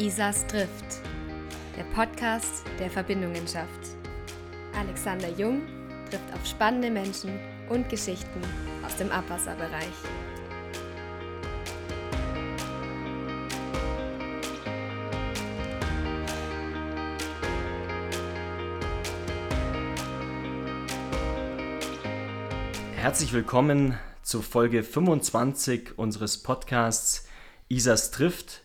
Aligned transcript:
Isas 0.00 0.46
trifft. 0.46 1.02
Der 1.76 1.84
Podcast, 1.94 2.64
der 2.78 2.88
Verbindungen 2.88 3.46
schafft. 3.46 3.68
Alexander 4.74 5.28
Jung 5.28 5.60
trifft 6.08 6.32
auf 6.32 6.46
spannende 6.46 6.90
Menschen 6.90 7.38
und 7.68 7.86
Geschichten 7.90 8.40
aus 8.82 8.96
dem 8.96 9.10
Abwasserbereich. 9.10 9.84
Herzlich 22.96 23.34
willkommen 23.34 23.98
zur 24.22 24.42
Folge 24.42 24.82
25 24.82 25.98
unseres 25.98 26.42
Podcasts 26.42 27.28
Isas 27.68 28.10
trifft. 28.12 28.62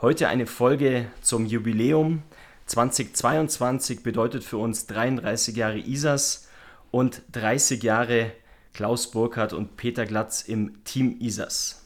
Heute 0.00 0.28
eine 0.28 0.46
Folge 0.46 1.06
zum 1.22 1.44
Jubiläum. 1.44 2.22
2022 2.66 4.04
bedeutet 4.04 4.44
für 4.44 4.58
uns 4.58 4.86
33 4.86 5.56
Jahre 5.56 5.78
Isas 5.78 6.46
und 6.92 7.22
30 7.32 7.82
Jahre 7.82 8.30
Klaus 8.72 9.10
Burkhardt 9.10 9.52
und 9.52 9.76
Peter 9.76 10.06
Glatz 10.06 10.42
im 10.42 10.84
Team 10.84 11.16
Isas. 11.18 11.84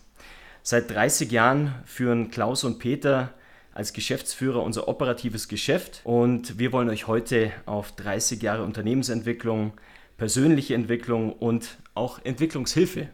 Seit 0.62 0.90
30 0.90 1.32
Jahren 1.32 1.74
führen 1.86 2.30
Klaus 2.30 2.64
und 2.64 2.78
Peter 2.78 3.32
als 3.72 3.94
Geschäftsführer 3.94 4.62
unser 4.62 4.88
operatives 4.88 5.48
Geschäft 5.48 6.02
und 6.04 6.58
wir 6.58 6.70
wollen 6.72 6.90
euch 6.90 7.06
heute 7.06 7.50
auf 7.64 7.92
30 7.92 8.42
Jahre 8.42 8.62
Unternehmensentwicklung, 8.62 9.72
persönliche 10.18 10.74
Entwicklung 10.74 11.32
und 11.32 11.78
auch 11.94 12.20
Entwicklungshilfe 12.22 13.08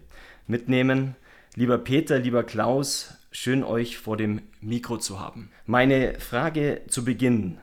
mitnehmen. 0.49 1.15
Lieber 1.55 1.79
Peter, 1.79 2.19
lieber 2.19 2.45
Klaus, 2.45 3.15
schön 3.33 3.65
euch 3.65 3.99
vor 3.99 4.17
dem 4.17 4.43
Mikro 4.61 4.99
zu 4.99 5.19
haben. 5.19 5.51
Meine 5.67 6.21
Frage 6.21 6.83
zu 6.89 7.05
Beginn. 7.05 7.59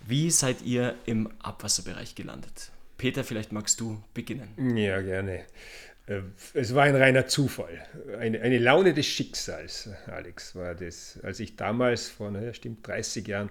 Wie 0.00 0.30
seid 0.30 0.62
ihr 0.62 0.94
im 1.04 1.30
Abwasserbereich 1.40 2.14
gelandet? 2.14 2.70
Peter, 2.96 3.24
vielleicht 3.24 3.52
magst 3.52 3.80
du 3.80 4.02
beginnen. 4.14 4.76
Ja, 4.76 5.00
gerne. 5.00 5.44
Äh, 6.06 6.20
es 6.54 6.74
war 6.74 6.84
ein 6.84 6.96
reiner 6.96 7.26
Zufall. 7.26 7.84
Eine, 8.18 8.40
eine 8.40 8.58
Laune 8.58 8.94
des 8.94 9.06
Schicksals, 9.06 9.90
Alex, 10.06 10.54
war 10.54 10.74
das. 10.74 11.18
Als 11.22 11.40
ich 11.40 11.56
damals 11.56 12.08
vor, 12.08 12.30
naja, 12.30 12.54
stimmt 12.54 12.86
30 12.86 13.26
Jahren, 13.26 13.50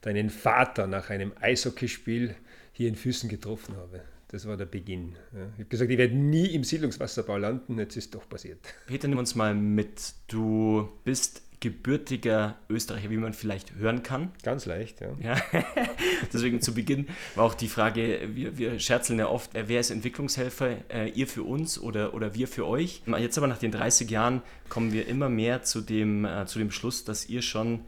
deinen 0.00 0.30
Vater 0.30 0.86
nach 0.86 1.10
einem 1.10 1.32
Eishockeyspiel 1.40 2.34
hier 2.72 2.88
in 2.88 2.96
Füßen 2.96 3.28
getroffen 3.28 3.76
habe. 3.76 4.02
Das 4.32 4.46
war 4.48 4.56
der 4.56 4.64
Beginn. 4.64 5.14
Ja. 5.34 5.44
Ich 5.44 5.58
habe 5.58 5.64
gesagt, 5.66 5.90
ich 5.90 5.98
werde 5.98 6.16
nie 6.16 6.46
im 6.46 6.64
Siedlungswasserbau 6.64 7.36
landen, 7.36 7.78
jetzt 7.78 7.96
ist 7.96 8.06
es 8.06 8.10
doch 8.12 8.26
passiert. 8.26 8.58
Peter, 8.86 9.06
nimm 9.06 9.18
uns 9.18 9.34
mal 9.34 9.54
mit. 9.54 10.14
Du 10.26 10.88
bist 11.04 11.42
gebürtiger 11.60 12.56
Österreicher, 12.70 13.10
wie 13.10 13.18
man 13.18 13.34
vielleicht 13.34 13.74
hören 13.74 14.02
kann. 14.02 14.32
Ganz 14.42 14.64
leicht, 14.64 15.02
ja. 15.02 15.10
ja. 15.20 15.36
Deswegen 16.32 16.62
zu 16.62 16.72
Beginn 16.72 17.08
war 17.34 17.44
auch 17.44 17.54
die 17.54 17.68
Frage, 17.68 18.30
wir, 18.32 18.56
wir 18.56 18.80
scherzeln 18.80 19.18
ja 19.18 19.28
oft, 19.28 19.50
wer 19.52 19.78
ist 19.78 19.90
Entwicklungshelfer, 19.90 20.78
äh, 20.90 21.10
ihr 21.10 21.28
für 21.28 21.42
uns 21.42 21.78
oder, 21.78 22.14
oder 22.14 22.34
wir 22.34 22.48
für 22.48 22.66
euch. 22.66 23.02
Jetzt 23.18 23.36
aber 23.36 23.46
nach 23.46 23.58
den 23.58 23.70
30 23.70 24.10
Jahren 24.10 24.40
kommen 24.70 24.92
wir 24.92 25.06
immer 25.06 25.28
mehr 25.28 25.62
zu 25.62 25.82
dem, 25.82 26.24
äh, 26.24 26.46
zu 26.46 26.58
dem 26.58 26.70
Schluss, 26.70 27.04
dass 27.04 27.28
ihr 27.28 27.42
schon, 27.42 27.84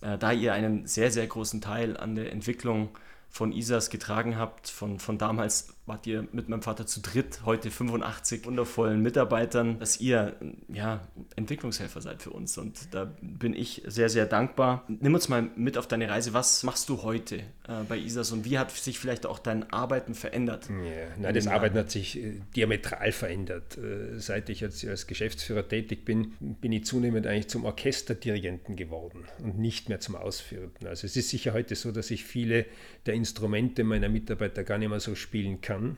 äh, 0.00 0.16
da 0.16 0.32
ihr 0.32 0.54
einen 0.54 0.86
sehr, 0.86 1.10
sehr 1.10 1.26
großen 1.26 1.60
Teil 1.60 1.98
an 1.98 2.14
der 2.14 2.32
Entwicklung 2.32 2.88
von 3.32 3.50
ISAS 3.50 3.88
getragen 3.88 4.36
habt, 4.36 4.68
von, 4.68 4.98
von 4.98 5.16
damals 5.16 5.74
wart 5.84 6.06
ihr 6.06 6.28
mit 6.32 6.48
meinem 6.48 6.62
Vater 6.62 6.86
zu 6.86 7.00
dritt, 7.00 7.40
heute 7.44 7.70
85 7.70 8.44
wundervollen 8.44 9.02
Mitarbeitern, 9.02 9.80
dass 9.80 10.00
ihr 10.00 10.36
ja, 10.68 11.00
Entwicklungshelfer 11.34 12.00
seid 12.00 12.22
für 12.22 12.30
uns. 12.30 12.56
Und 12.56 12.94
da 12.94 13.12
bin 13.20 13.52
ich 13.54 13.82
sehr, 13.86 14.08
sehr 14.08 14.26
dankbar. 14.26 14.84
Nimm 14.86 15.14
uns 15.14 15.28
mal 15.28 15.50
mit 15.56 15.76
auf 15.76 15.88
deine 15.88 16.08
Reise. 16.08 16.34
Was 16.34 16.62
machst 16.62 16.88
du 16.88 17.02
heute 17.02 17.38
äh, 17.66 17.82
bei 17.88 17.98
ISAS 17.98 18.30
und 18.30 18.44
wie 18.44 18.58
hat 18.58 18.70
sich 18.70 19.00
vielleicht 19.00 19.26
auch 19.26 19.40
dein 19.40 19.72
Arbeiten 19.72 20.14
verändert? 20.14 20.68
Ja, 20.68 20.76
nein, 21.18 21.34
das 21.34 21.48
Arbeiten 21.48 21.76
hat 21.76 21.90
sich 21.90 22.16
äh, 22.16 22.40
diametral 22.54 23.10
verändert. 23.10 23.76
Äh, 23.76 24.20
seit 24.20 24.50
ich 24.50 24.60
jetzt 24.60 24.86
als 24.86 25.08
Geschäftsführer 25.08 25.66
tätig 25.66 26.04
bin, 26.04 26.34
bin 26.38 26.70
ich 26.70 26.84
zunehmend 26.84 27.26
eigentlich 27.26 27.48
zum 27.48 27.64
Orchesterdirigenten 27.64 28.76
geworden 28.76 29.24
und 29.42 29.58
nicht 29.58 29.88
mehr 29.88 29.98
zum 29.98 30.14
Ausführenden. 30.14 30.86
Also 30.86 31.06
es 31.06 31.16
ist 31.16 31.30
sicher 31.30 31.52
heute 31.54 31.74
so, 31.74 31.90
dass 31.90 32.12
ich 32.12 32.24
viele 32.24 32.66
der 33.06 33.14
Instrumente 33.14 33.82
meiner 33.82 34.08
Mitarbeiter 34.08 34.62
gar 34.62 34.78
nicht 34.78 34.88
mehr 34.88 35.00
so 35.00 35.16
spielen 35.16 35.60
kann 35.60 35.71
kann. 35.72 35.96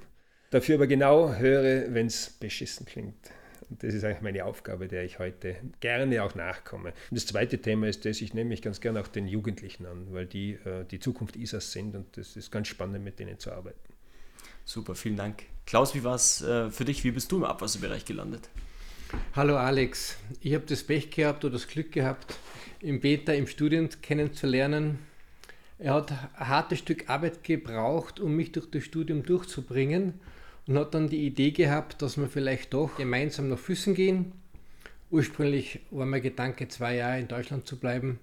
Dafür 0.50 0.76
aber 0.76 0.86
genau 0.86 1.34
höre, 1.34 1.92
wenn 1.94 2.06
es 2.06 2.30
beschissen 2.30 2.86
klingt. 2.86 3.16
Und 3.70 3.82
das 3.82 3.94
ist 3.94 4.04
eigentlich 4.04 4.20
meine 4.20 4.44
Aufgabe, 4.44 4.88
der 4.88 5.04
ich 5.04 5.18
heute 5.18 5.56
gerne 5.80 6.22
auch 6.22 6.34
nachkomme. 6.34 6.90
Und 6.90 7.16
das 7.16 7.26
zweite 7.26 7.58
Thema 7.58 7.88
ist 7.88 8.04
das, 8.04 8.20
ich 8.20 8.34
nehme 8.34 8.50
mich 8.50 8.62
ganz 8.62 8.80
gerne 8.80 9.00
auch 9.00 9.08
den 9.08 9.26
Jugendlichen 9.26 9.86
an, 9.86 10.12
weil 10.12 10.26
die 10.26 10.52
äh, 10.52 10.84
die 10.90 11.00
Zukunft 11.00 11.36
ISAs 11.36 11.72
sind 11.72 11.96
und 11.96 12.16
das 12.16 12.36
ist 12.36 12.50
ganz 12.50 12.68
spannend, 12.68 13.02
mit 13.02 13.18
denen 13.18 13.38
zu 13.38 13.52
arbeiten. 13.52 13.94
Super, 14.64 14.94
vielen 14.94 15.16
Dank. 15.16 15.42
Klaus, 15.66 15.94
wie 15.94 16.04
war 16.04 16.14
es 16.14 16.42
äh, 16.42 16.70
für 16.70 16.84
dich? 16.84 17.04
Wie 17.04 17.10
bist 17.10 17.32
du 17.32 17.38
im 17.38 17.44
Abwasserbereich 17.44 18.04
gelandet? 18.04 18.48
Hallo 19.34 19.56
Alex, 19.56 20.18
ich 20.40 20.54
habe 20.54 20.64
das 20.66 20.82
Pech 20.82 21.10
gehabt 21.10 21.44
oder 21.44 21.54
das 21.54 21.68
Glück 21.68 21.92
gehabt, 21.92 22.36
im 22.80 23.00
Beta 23.00 23.32
im 23.32 23.46
Studium 23.46 23.88
kennenzulernen 24.02 24.98
er 25.84 25.92
hat 25.92 26.12
ein 26.12 26.48
hartes 26.48 26.78
Stück 26.78 27.10
Arbeit 27.10 27.44
gebraucht, 27.44 28.18
um 28.18 28.34
mich 28.34 28.52
durch 28.52 28.70
das 28.70 28.84
Studium 28.84 29.22
durchzubringen 29.22 30.14
und 30.66 30.78
hat 30.78 30.94
dann 30.94 31.10
die 31.10 31.26
Idee 31.26 31.50
gehabt, 31.50 32.00
dass 32.00 32.16
wir 32.16 32.28
vielleicht 32.28 32.72
doch 32.72 32.96
gemeinsam 32.96 33.50
nach 33.50 33.58
Füssen 33.58 33.94
gehen. 33.94 34.32
Ursprünglich 35.10 35.80
war 35.90 36.06
mein 36.06 36.22
Gedanke, 36.22 36.68
zwei 36.68 36.96
Jahre 36.96 37.20
in 37.20 37.28
Deutschland 37.28 37.66
zu 37.66 37.76
bleiben. 37.76 38.18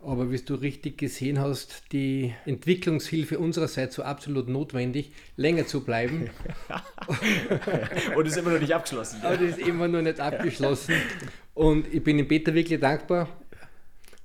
Aber 0.00 0.30
wie 0.30 0.38
du 0.38 0.54
richtig 0.54 0.96
gesehen 0.98 1.40
hast, 1.40 1.90
die 1.90 2.32
Entwicklungshilfe 2.46 3.40
unsererseits 3.40 3.98
war 3.98 4.04
absolut 4.04 4.48
notwendig, 4.48 5.10
länger 5.36 5.66
zu 5.66 5.82
bleiben. 5.82 6.30
Und 8.16 8.26
ist 8.26 8.36
immer 8.36 8.52
noch 8.52 8.60
nicht 8.60 8.72
abgeschlossen. 8.72 9.20
Aber 9.24 9.36
das 9.36 9.58
ist 9.58 9.66
immer 9.66 9.88
noch 9.88 10.02
nicht 10.02 10.20
abgeschlossen. 10.20 10.94
Und 11.54 11.92
ich 11.92 12.04
bin 12.04 12.18
dem 12.18 12.28
Peter 12.28 12.54
wirklich 12.54 12.78
dankbar 12.78 13.28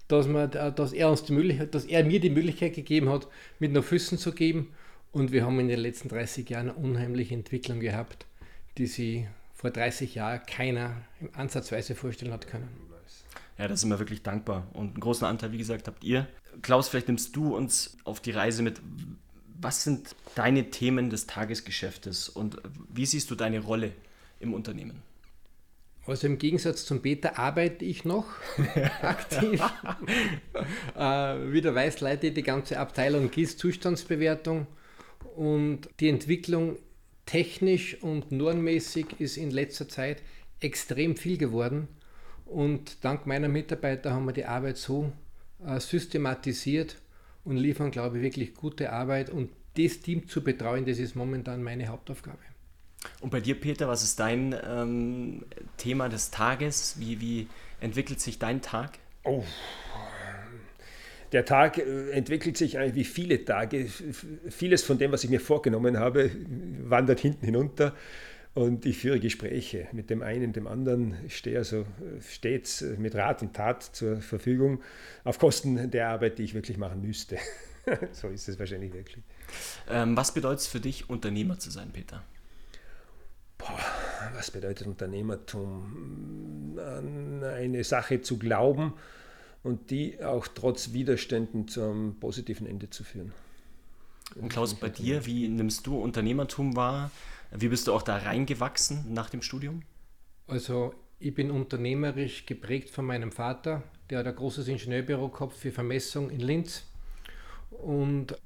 dass, 0.10 0.28
man, 0.28 0.52
dass, 0.52 0.92
er 0.92 1.10
uns 1.10 1.24
die 1.24 1.34
Möglichkeit, 1.34 1.74
dass 1.74 1.86
er 1.86 2.04
mir 2.04 2.20
die 2.20 2.32
Möglichkeit 2.32 2.74
gegeben 2.74 3.10
hat, 3.10 3.28
mit 3.60 3.72
nach 3.72 3.84
Füssen 3.84 4.18
zu 4.18 4.34
geben. 4.34 4.74
Und 5.12 5.32
wir 5.32 5.46
haben 5.46 5.60
in 5.60 5.70
den 5.70 5.80
letzten 5.80 6.10
30 6.10 6.50
Jahren 6.50 6.70
eine 6.70 6.78
unheimliche 6.78 7.34
Entwicklung 7.34 7.80
gehabt, 7.80 8.26
die 8.78 8.88
sie 8.88 9.28
vor 9.54 9.70
30 9.72 10.16
Jahren 10.16 10.42
keiner 10.46 11.02
ansatzweise 11.34 11.96
vorstellen 11.96 12.34
hat 12.34 12.48
können. 12.48 12.68
Ja, 13.58 13.68
da 13.68 13.76
sind 13.76 13.90
wir 13.90 14.00
wirklich 14.00 14.24
dankbar. 14.24 14.68
Und 14.74 14.88
einen 14.88 15.00
großen 15.00 15.28
Anteil, 15.28 15.52
wie 15.52 15.58
gesagt, 15.58 15.88
habt 15.88 16.04
ihr. 16.04 16.28
Klaus, 16.62 16.90
vielleicht 16.90 17.08
nimmst 17.08 17.36
du 17.36 17.56
uns 17.56 17.98
auf 18.06 18.20
die 18.22 18.32
Reise 18.32 18.64
mit. 18.64 18.82
Was 19.62 19.84
sind 19.84 20.16
deine 20.36 20.72
Themen 20.72 21.10
des 21.10 21.28
Tagesgeschäftes 21.28 22.30
und 22.30 22.58
wie 22.94 23.06
siehst 23.06 23.30
du 23.30 23.36
deine 23.36 23.60
Rolle 23.60 23.92
im 24.40 24.54
Unternehmen? 24.54 25.02
Also 26.10 26.26
im 26.26 26.40
Gegensatz 26.40 26.86
zum 26.86 27.02
Beta 27.02 27.34
arbeite 27.36 27.86
ich 27.86 28.04
noch 28.04 28.26
aktiv. 29.02 29.62
äh, 30.96 31.02
wie 31.52 31.62
du 31.62 31.74
weißt, 31.74 32.02
leite 32.02 32.28
ich 32.28 32.34
die 32.34 32.44
ganze 32.44 32.80
Abteilung 32.80 33.30
GIS-Zustandsbewertung 33.30 34.66
und 35.36 35.88
die 36.00 36.10
Entwicklung 36.10 36.78
technisch 37.28 38.02
und 38.02 38.32
normmäßig 38.32 39.20
ist 39.20 39.38
in 39.38 39.52
letzter 39.52 39.88
Zeit 39.88 40.24
extrem 40.60 41.16
viel 41.16 41.38
geworden. 41.38 41.88
Und 42.46 43.04
dank 43.06 43.28
meiner 43.28 43.48
Mitarbeiter 43.48 44.12
haben 44.12 44.26
wir 44.26 44.34
die 44.34 44.46
Arbeit 44.46 44.78
so 44.78 45.12
äh, 45.64 45.80
systematisiert 45.80 46.98
und 47.44 47.58
liefern, 47.58 47.92
glaube 47.92 48.18
ich, 48.18 48.24
wirklich 48.24 48.56
gute 48.56 48.92
Arbeit. 48.92 49.30
Und 49.30 49.52
das 49.78 50.00
Team 50.00 50.28
zu 50.28 50.44
betreuen, 50.44 50.86
das 50.86 50.98
ist 50.98 51.16
momentan 51.16 51.62
meine 51.62 51.88
Hauptaufgabe. 51.88 52.49
Und 53.22 53.30
bei 53.30 53.40
dir, 53.40 53.60
Peter, 53.60 53.88
was 53.88 54.04
ist 54.04 54.20
dein 54.20 54.56
ähm, 54.68 55.46
Thema 55.78 56.10
des 56.10 56.32
Tages? 56.32 56.96
Wie, 57.00 57.22
wie 57.22 57.48
entwickelt 57.80 58.20
sich 58.20 58.40
dein 58.40 58.62
Tag? 58.62 59.00
Oh. 59.24 59.44
Der 61.32 61.46
Tag 61.46 61.78
äh, 61.78 62.12
entwickelt 62.12 62.58
sich 62.58 62.78
eigentlich 62.78 62.96
wie 62.96 63.04
viele 63.06 63.46
Tage. 63.46 63.88
Vieles 64.50 64.84
von 64.84 64.98
dem, 64.98 65.12
was 65.12 65.24
ich 65.24 65.30
mir 65.30 65.40
vorgenommen 65.40 65.98
habe, 65.98 66.32
wandert 66.84 67.20
hinten 67.20 67.46
hinunter. 67.46 67.96
Und 68.56 68.86
ich 68.86 68.98
führe 68.98 69.20
Gespräche 69.20 69.88
mit 69.92 70.10
dem 70.10 70.24
einen, 70.24 70.54
dem 70.54 70.68
anderen, 70.68 71.16
ich 71.26 71.38
stehe 71.38 71.60
also 71.60 71.86
stets 72.28 72.82
mit 72.98 73.16
Rat 73.16 73.44
und 73.44 73.54
Tat 73.54 73.84
zur 73.84 74.22
Verfügung, 74.22 74.82
auf 75.24 75.38
Kosten 75.38 75.92
der 75.92 76.10
Arbeit, 76.10 76.40
die 76.40 76.44
ich 76.44 76.56
wirklich 76.56 76.78
machen 76.78 77.02
müsste. 77.02 77.38
so 78.12 78.28
ist 78.28 78.50
es 78.50 78.58
wahrscheinlich 78.58 78.92
wirklich. 78.92 79.24
Ähm, 79.88 80.18
was 80.18 80.34
bedeutet 80.34 80.62
es 80.62 80.68
für 80.68 80.80
dich, 80.80 81.10
Unternehmer 81.10 81.60
zu 81.60 81.70
sein, 81.70 81.92
Peter? 81.94 82.24
Was 84.40 84.52
bedeutet 84.52 84.88
Unternehmertum? 84.88 86.80
An 86.80 87.44
eine 87.44 87.84
Sache 87.84 88.22
zu 88.22 88.40
glauben 88.40 88.94
und 89.64 89.92
die 89.92 90.24
auch 90.24 90.48
trotz 90.48 90.94
Widerständen 90.94 91.68
zum 91.68 92.18
positiven 92.22 92.66
Ende 92.66 92.90
zu 92.90 93.04
führen. 93.04 93.34
Und 94.36 94.48
Klaus, 94.48 94.76
bei 94.76 94.88
dir, 94.88 95.26
wie 95.26 95.50
nimmst 95.50 95.86
du 95.86 96.00
Unternehmertum 96.00 96.78
wahr? 96.78 97.12
Wie 97.52 97.68
bist 97.68 97.88
du 97.88 97.94
auch 97.94 98.02
da 98.02 98.16
reingewachsen 98.16 99.14
nach 99.14 99.30
dem 99.30 99.42
Studium? 99.42 99.82
Also 100.48 100.94
Ich 101.22 101.36
bin 101.36 101.52
unternehmerisch 101.52 102.46
geprägt 102.46 102.90
von 102.92 103.04
meinem 103.04 103.34
Vater, 103.34 103.84
der 104.10 104.20
hat 104.20 104.28
ein 104.28 104.36
großes 104.36 104.70
Ingenieurbüro 104.70 105.28
gehabt 105.28 105.54
für 105.54 105.70
Vermessung 105.70 106.30
in 106.30 106.40
Linz. 106.40 106.86
Und 107.72 108.38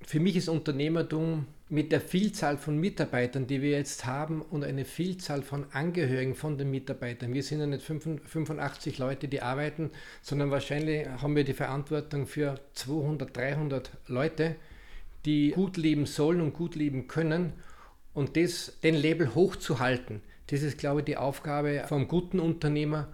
für 0.00 0.18
mich 0.18 0.36
ist 0.36 0.48
Unternehmertum 0.48 1.46
mit 1.72 1.90
der 1.90 2.02
Vielzahl 2.02 2.58
von 2.58 2.76
Mitarbeitern, 2.76 3.46
die 3.46 3.62
wir 3.62 3.70
jetzt 3.70 4.04
haben 4.04 4.42
und 4.42 4.62
eine 4.62 4.84
Vielzahl 4.84 5.40
von 5.40 5.64
Angehörigen 5.72 6.34
von 6.34 6.58
den 6.58 6.70
Mitarbeitern. 6.70 7.32
Wir 7.32 7.42
sind 7.42 7.60
ja 7.60 7.66
nicht 7.66 7.82
85 7.82 8.98
Leute, 8.98 9.26
die 9.26 9.40
arbeiten, 9.40 9.90
sondern 10.20 10.50
wahrscheinlich 10.50 11.08
haben 11.08 11.34
wir 11.34 11.44
die 11.44 11.54
Verantwortung 11.54 12.26
für 12.26 12.60
200, 12.74 13.34
300 13.34 13.90
Leute, 14.08 14.56
die 15.24 15.52
gut 15.52 15.78
leben 15.78 16.04
sollen 16.04 16.42
und 16.42 16.52
gut 16.52 16.74
leben 16.74 17.08
können. 17.08 17.54
Und 18.12 18.36
das, 18.36 18.78
den 18.82 18.94
Label 18.94 19.34
hochzuhalten, 19.34 20.20
das 20.48 20.60
ist, 20.60 20.76
glaube 20.76 21.00
ich, 21.00 21.06
die 21.06 21.16
Aufgabe 21.16 21.84
vom 21.88 22.06
guten 22.06 22.38
Unternehmer. 22.38 23.08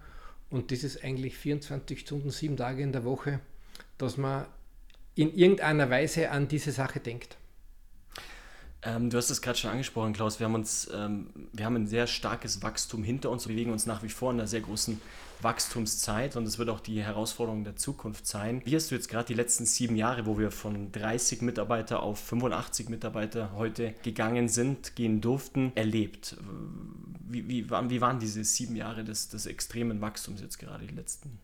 Und 0.49 0.73
das 0.73 0.83
ist 0.83 1.01
eigentlich 1.01 1.37
24 1.37 1.97
Stunden, 2.01 2.29
sieben 2.29 2.57
Tage 2.57 2.83
in 2.83 2.91
der 2.91 3.05
Woche, 3.05 3.39
dass 3.97 4.17
man 4.17 4.47
in 5.15 5.33
irgendeiner 5.33 5.89
Weise 5.89 6.29
an 6.29 6.49
diese 6.49 6.73
Sache 6.73 6.99
denkt. 6.99 7.37
Ähm, 8.81 9.09
du 9.09 9.17
hast 9.17 9.29
es 9.29 9.41
gerade 9.41 9.57
schon 9.57 9.71
angesprochen, 9.71 10.13
Klaus. 10.13 10.39
Wir 10.39 10.45
haben 10.45 10.55
uns, 10.55 10.89
ähm, 10.93 11.27
wir 11.51 11.65
haben 11.65 11.75
ein 11.75 11.87
sehr 11.87 12.07
starkes 12.07 12.61
Wachstum 12.63 13.03
hinter 13.03 13.29
uns. 13.29 13.45
Wir 13.47 13.53
bewegen 13.53 13.71
uns 13.71 13.85
nach 13.85 14.03
wie 14.03 14.09
vor 14.09 14.31
in 14.31 14.39
einer 14.39 14.47
sehr 14.47 14.61
großen 14.61 15.01
Wachstumszeit 15.41 16.35
und 16.35 16.45
es 16.45 16.59
wird 16.59 16.69
auch 16.69 16.79
die 16.79 17.01
Herausforderung 17.01 17.63
der 17.63 17.75
Zukunft 17.75 18.25
sein. 18.25 18.61
Wie 18.65 18.75
hast 18.75 18.91
du 18.91 18.95
jetzt 18.95 19.09
gerade 19.09 19.25
die 19.25 19.33
letzten 19.33 19.65
sieben 19.65 19.95
Jahre, 19.95 20.25
wo 20.25 20.37
wir 20.37 20.51
von 20.51 20.91
30 20.91 21.41
Mitarbeiter 21.41 22.03
auf 22.03 22.19
85 22.19 22.89
Mitarbeiter 22.89 23.53
heute 23.53 23.93
gegangen 24.03 24.47
sind, 24.47 24.95
gehen 24.95 25.19
durften, 25.19 25.73
erlebt? 25.75 26.37
Wie, 27.27 27.47
wie, 27.47 27.69
wie 27.69 28.01
waren 28.01 28.19
diese 28.19 28.43
sieben 28.43 28.75
Jahre 28.75 29.03
des, 29.03 29.29
des 29.29 29.45
extremen 29.45 29.99
Wachstums 30.01 30.41
jetzt 30.41 30.57
gerade 30.57 30.87
die 30.87 30.95
letzten? 30.95 31.39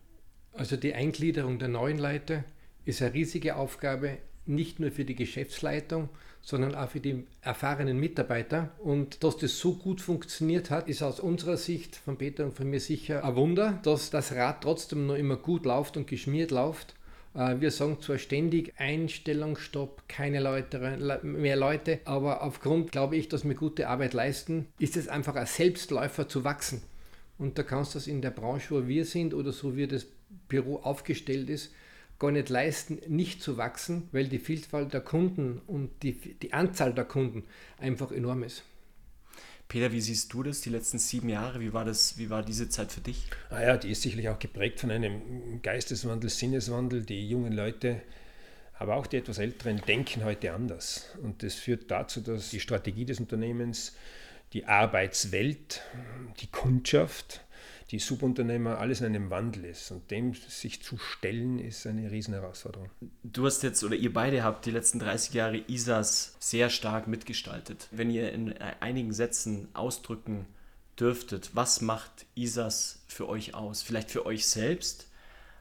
Also 0.54 0.76
die 0.76 0.94
Eingliederung 0.94 1.58
der 1.58 1.68
neuen 1.68 1.98
Leute 1.98 2.44
ist 2.86 3.02
eine 3.02 3.12
riesige 3.12 3.56
Aufgabe, 3.56 4.18
nicht 4.46 4.80
nur 4.80 4.90
für 4.90 5.04
die 5.04 5.14
Geschäftsleitung, 5.14 6.08
sondern 6.46 6.76
auch 6.76 6.88
für 6.88 7.00
die 7.00 7.24
erfahrenen 7.42 7.98
Mitarbeiter. 7.98 8.70
Und 8.78 9.24
dass 9.24 9.36
das 9.36 9.58
so 9.58 9.74
gut 9.74 10.00
funktioniert 10.00 10.70
hat, 10.70 10.88
ist 10.88 11.02
aus 11.02 11.18
unserer 11.18 11.56
Sicht 11.56 11.96
von 11.96 12.16
Peter 12.16 12.44
und 12.44 12.54
von 12.54 12.70
mir 12.70 12.78
sicher 12.78 13.24
ein 13.24 13.34
Wunder, 13.34 13.80
dass 13.82 14.10
das 14.10 14.30
Rad 14.30 14.60
trotzdem 14.62 15.08
noch 15.08 15.16
immer 15.16 15.34
gut 15.34 15.66
läuft 15.66 15.96
und 15.96 16.06
geschmiert 16.06 16.52
läuft. 16.52 16.94
Äh, 17.34 17.56
wir 17.58 17.72
sagen 17.72 18.00
zwar 18.00 18.18
ständig 18.18 18.74
Einstellungsstopp, 18.78 20.04
keine 20.06 20.38
Leute, 20.38 21.20
mehr 21.24 21.56
Leute, 21.56 21.98
aber 22.04 22.44
aufgrund, 22.44 22.92
glaube 22.92 23.16
ich, 23.16 23.28
dass 23.28 23.44
wir 23.44 23.56
gute 23.56 23.88
Arbeit 23.88 24.14
leisten, 24.14 24.68
ist 24.78 24.96
es 24.96 25.08
einfach 25.08 25.34
ein 25.34 25.46
Selbstläufer 25.46 26.28
zu 26.28 26.44
wachsen. 26.44 26.80
Und 27.38 27.58
da 27.58 27.64
kannst 27.64 27.94
du 27.94 27.98
das 27.98 28.06
in 28.06 28.22
der 28.22 28.30
Branche, 28.30 28.70
wo 28.70 28.86
wir 28.86 29.04
sind 29.04 29.34
oder 29.34 29.50
so 29.50 29.76
wie 29.76 29.88
das 29.88 30.06
Büro 30.48 30.76
aufgestellt 30.76 31.50
ist, 31.50 31.72
gar 32.18 32.30
nicht 32.30 32.48
leisten, 32.48 33.00
nicht 33.08 33.42
zu 33.42 33.56
wachsen, 33.56 34.08
weil 34.12 34.28
die 34.28 34.38
Vielfalt 34.38 34.92
der 34.92 35.00
Kunden 35.00 35.60
und 35.66 35.90
die, 36.02 36.14
die 36.14 36.52
Anzahl 36.52 36.94
der 36.94 37.04
Kunden 37.04 37.44
einfach 37.78 38.10
enorm 38.12 38.42
ist. 38.42 38.62
Peter, 39.68 39.90
wie 39.90 40.00
siehst 40.00 40.32
du 40.32 40.42
das, 40.44 40.60
die 40.60 40.70
letzten 40.70 40.98
sieben 40.98 41.28
Jahre? 41.28 41.60
Wie 41.60 41.72
war, 41.72 41.84
das, 41.84 42.18
wie 42.18 42.30
war 42.30 42.44
diese 42.44 42.68
Zeit 42.68 42.92
für 42.92 43.00
dich? 43.00 43.26
Ah 43.50 43.62
ja, 43.62 43.76
die 43.76 43.90
ist 43.90 44.02
sicherlich 44.02 44.28
auch 44.28 44.38
geprägt 44.38 44.78
von 44.80 44.92
einem 44.92 45.60
Geisteswandel, 45.60 46.30
Sinneswandel. 46.30 47.02
Die 47.02 47.28
jungen 47.28 47.52
Leute, 47.52 48.00
aber 48.78 48.94
auch 48.94 49.08
die 49.08 49.16
etwas 49.16 49.38
Älteren, 49.38 49.82
denken 49.86 50.24
heute 50.24 50.52
anders. 50.52 51.06
Und 51.22 51.42
das 51.42 51.54
führt 51.54 51.90
dazu, 51.90 52.20
dass 52.20 52.50
die 52.50 52.60
Strategie 52.60 53.04
des 53.04 53.18
Unternehmens, 53.18 53.96
die 54.52 54.66
Arbeitswelt, 54.66 55.82
die 56.40 56.46
Kundschaft, 56.46 57.40
die 57.90 57.98
Subunternehmer 58.00 58.78
alles 58.78 59.00
in 59.00 59.06
einem 59.06 59.30
Wandel 59.30 59.64
ist. 59.64 59.90
Und 59.90 60.10
dem 60.10 60.34
sich 60.34 60.82
zu 60.82 60.98
stellen, 60.98 61.58
ist 61.58 61.86
eine 61.86 62.10
Riesenherausforderung. 62.10 62.90
Du 63.22 63.46
hast 63.46 63.62
jetzt, 63.62 63.84
oder 63.84 63.94
ihr 63.94 64.12
beide 64.12 64.42
habt 64.42 64.66
die 64.66 64.72
letzten 64.72 64.98
30 64.98 65.34
Jahre 65.34 65.62
ISAS 65.68 66.36
sehr 66.40 66.68
stark 66.68 67.06
mitgestaltet. 67.06 67.88
Wenn 67.92 68.10
ihr 68.10 68.32
in 68.32 68.52
einigen 68.80 69.12
Sätzen 69.12 69.68
ausdrücken 69.74 70.46
dürftet, 70.98 71.50
was 71.54 71.80
macht 71.80 72.26
ISAS 72.34 73.04
für 73.06 73.28
euch 73.28 73.54
aus? 73.54 73.82
Vielleicht 73.82 74.10
für 74.10 74.26
euch 74.26 74.46
selbst, 74.46 75.08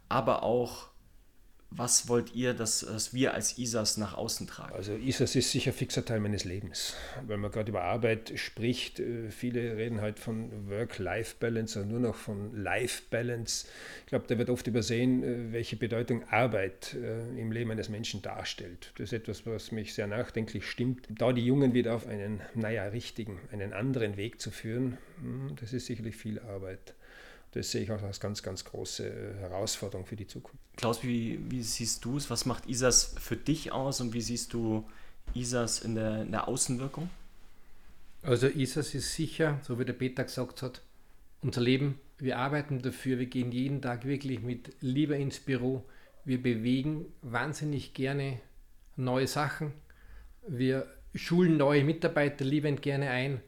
aber 0.10 0.44
auch 0.44 0.88
was 1.72 2.08
wollt 2.08 2.34
ihr, 2.34 2.54
dass, 2.54 2.82
dass, 2.82 3.14
wir 3.14 3.34
als 3.34 3.58
ISAS 3.58 3.98
nach 3.98 4.14
außen 4.14 4.48
tragen? 4.48 4.74
Also 4.74 4.94
ISAS 4.96 5.36
ist 5.36 5.52
sicher 5.52 5.72
ein 5.72 5.78
fixer 5.78 6.06
Teil 6.06 6.20
meines 6.20 6.46
Lebens. 6.46 6.96
Wenn 7.28 7.40
man 7.40 7.52
gerade 7.52 7.70
über 7.70 7.84
Arbeit 7.84 8.34
spricht, 8.36 9.00
äh, 9.00 9.30
viele 9.30 9.76
reden 9.76 10.02
halt 10.02 10.20
von 10.20 10.70
Work-Life-Balance 10.70 11.80
oder 11.80 11.88
nur 11.88 12.00
noch 12.00 12.16
von 12.16 12.56
Life-Balance. 12.56 13.68
Ich 14.02 14.08
glaube, 14.08 14.26
da 14.28 14.38
wird 14.38 14.50
oft 14.50 14.68
übersehen, 14.68 15.24
äh, 15.24 15.52
welche 15.52 15.76
Bedeutung 15.76 16.24
Arbeit 16.30 16.94
äh, 16.94 17.40
im 17.40 17.52
Leben 17.52 17.72
eines 17.72 17.90
Menschen 17.90 18.22
darstellt. 18.22 18.92
Das 18.98 19.12
ist 19.12 19.14
etwas, 19.14 19.46
was 19.46 19.72
mich 19.72 19.94
sehr 19.94 20.08
nachdenklich 20.08 20.70
stimmt. 20.70 21.08
Da 21.10 21.34
die 21.34 21.46
Jungen 21.46 21.74
wieder 21.74 21.96
auf 21.96 22.08
einen, 22.08 22.42
naja, 22.54 22.86
richtigen, 22.86 23.40
einen 23.52 23.74
anderen 23.74 24.18
Weg 24.18 24.40
zu 24.40 24.52
führen, 24.52 24.98
hm, 25.20 25.56
das 25.60 25.74
ist 25.74 25.88
sicherlich 25.88 26.16
viel 26.16 26.40
Arbeit 26.40 26.94
das 27.56 27.72
sehe 27.72 27.84
ich 27.84 27.92
auch 27.92 28.02
als 28.04 28.20
ganz, 28.20 28.44
ganz 28.44 28.66
große 28.66 29.08
äh, 29.08 29.34
Herausforderung 29.40 30.06
für 30.06 30.18
die 30.18 30.28
Zukunft. 30.28 30.60
Klaus, 30.76 31.04
wie, 31.04 31.40
wie 31.50 31.64
siehst 31.64 32.04
du 32.04 32.18
es? 32.18 32.30
Was 32.30 32.46
macht 32.46 32.68
ISAS 32.68 33.16
für 33.18 33.38
dich 33.38 33.72
aus 33.72 34.02
und 34.02 34.14
wie 34.14 34.20
siehst 34.20 34.54
du 34.54 34.86
ISAS 35.34 35.80
in 35.80 35.96
der, 35.96 36.24
in 36.24 36.32
der 36.32 36.50
Außenwirkung? 36.50 37.10
Also 38.24 38.48
ISAS 38.48 38.94
ist 38.94 39.14
sicher, 39.14 39.60
so 39.64 39.80
wie 39.80 39.86
der 39.86 39.94
Peter 39.94 40.26
gesagt 40.26 40.62
hat, 40.62 40.82
unser 41.42 41.62
Leben. 41.62 41.98
Wir 42.18 42.40
arbeiten 42.40 42.82
dafür, 42.82 43.20
wir 43.20 43.28
gehen 43.28 43.54
jeden 43.54 43.82
Tag 43.82 44.04
wirklich 44.04 44.42
mit 44.42 44.74
Liebe 44.82 45.16
ins 45.16 45.40
Büro. 45.40 45.86
Wir 46.26 46.44
bewegen 46.44 47.06
wahnsinnig 47.22 47.94
gerne 47.94 48.40
neue 48.98 49.28
Sachen. 49.28 49.72
Wir 50.46 50.88
schulen 51.14 51.56
neue 51.56 51.86
Mitarbeiter 51.86 52.44
liebend 52.44 52.82
gerne 52.82 53.12
ein. 53.12 53.40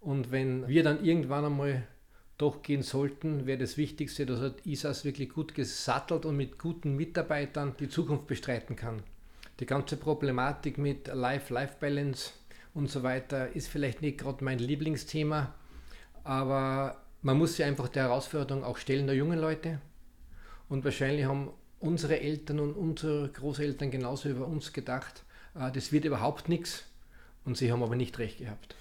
Und 0.00 0.32
wenn 0.32 0.68
wir 0.68 0.82
dann 0.82 1.02
irgendwann 1.02 1.46
einmal 1.46 1.86
doch 2.38 2.62
gehen 2.62 2.82
sollten, 2.82 3.46
wäre 3.46 3.58
das 3.58 3.76
Wichtigste, 3.76 4.26
dass 4.26 4.40
er 4.40 4.54
ISAS 4.64 5.04
wirklich 5.04 5.28
gut 5.30 5.54
gesattelt 5.54 6.26
und 6.26 6.36
mit 6.36 6.58
guten 6.58 6.96
Mitarbeitern 6.96 7.74
die 7.78 7.88
Zukunft 7.88 8.26
bestreiten 8.26 8.76
kann. 8.76 9.02
Die 9.60 9.66
ganze 9.66 9.96
Problematik 9.96 10.78
mit 10.78 11.06
Life-Life-Balance 11.06 12.32
und 12.74 12.90
so 12.90 13.04
weiter 13.04 13.54
ist 13.54 13.68
vielleicht 13.68 14.02
nicht 14.02 14.18
gerade 14.18 14.42
mein 14.42 14.58
Lieblingsthema, 14.58 15.54
aber 16.24 17.00
man 17.22 17.38
muss 17.38 17.56
sich 17.56 17.64
einfach 17.64 17.88
der 17.88 18.04
Herausforderung 18.04 18.64
auch 18.64 18.78
stellen 18.78 19.06
der 19.06 19.16
jungen 19.16 19.38
Leute. 19.38 19.80
Und 20.68 20.84
wahrscheinlich 20.84 21.26
haben 21.26 21.50
unsere 21.78 22.20
Eltern 22.20 22.58
und 22.58 22.74
unsere 22.74 23.28
Großeltern 23.28 23.90
genauso 23.90 24.28
über 24.28 24.46
uns 24.46 24.72
gedacht, 24.72 25.22
äh, 25.54 25.70
das 25.70 25.92
wird 25.92 26.04
überhaupt 26.04 26.48
nichts. 26.48 26.84
Und 27.44 27.56
sie 27.56 27.70
haben 27.70 27.82
aber 27.82 27.94
nicht 27.94 28.18
recht 28.18 28.38
gehabt. 28.38 28.74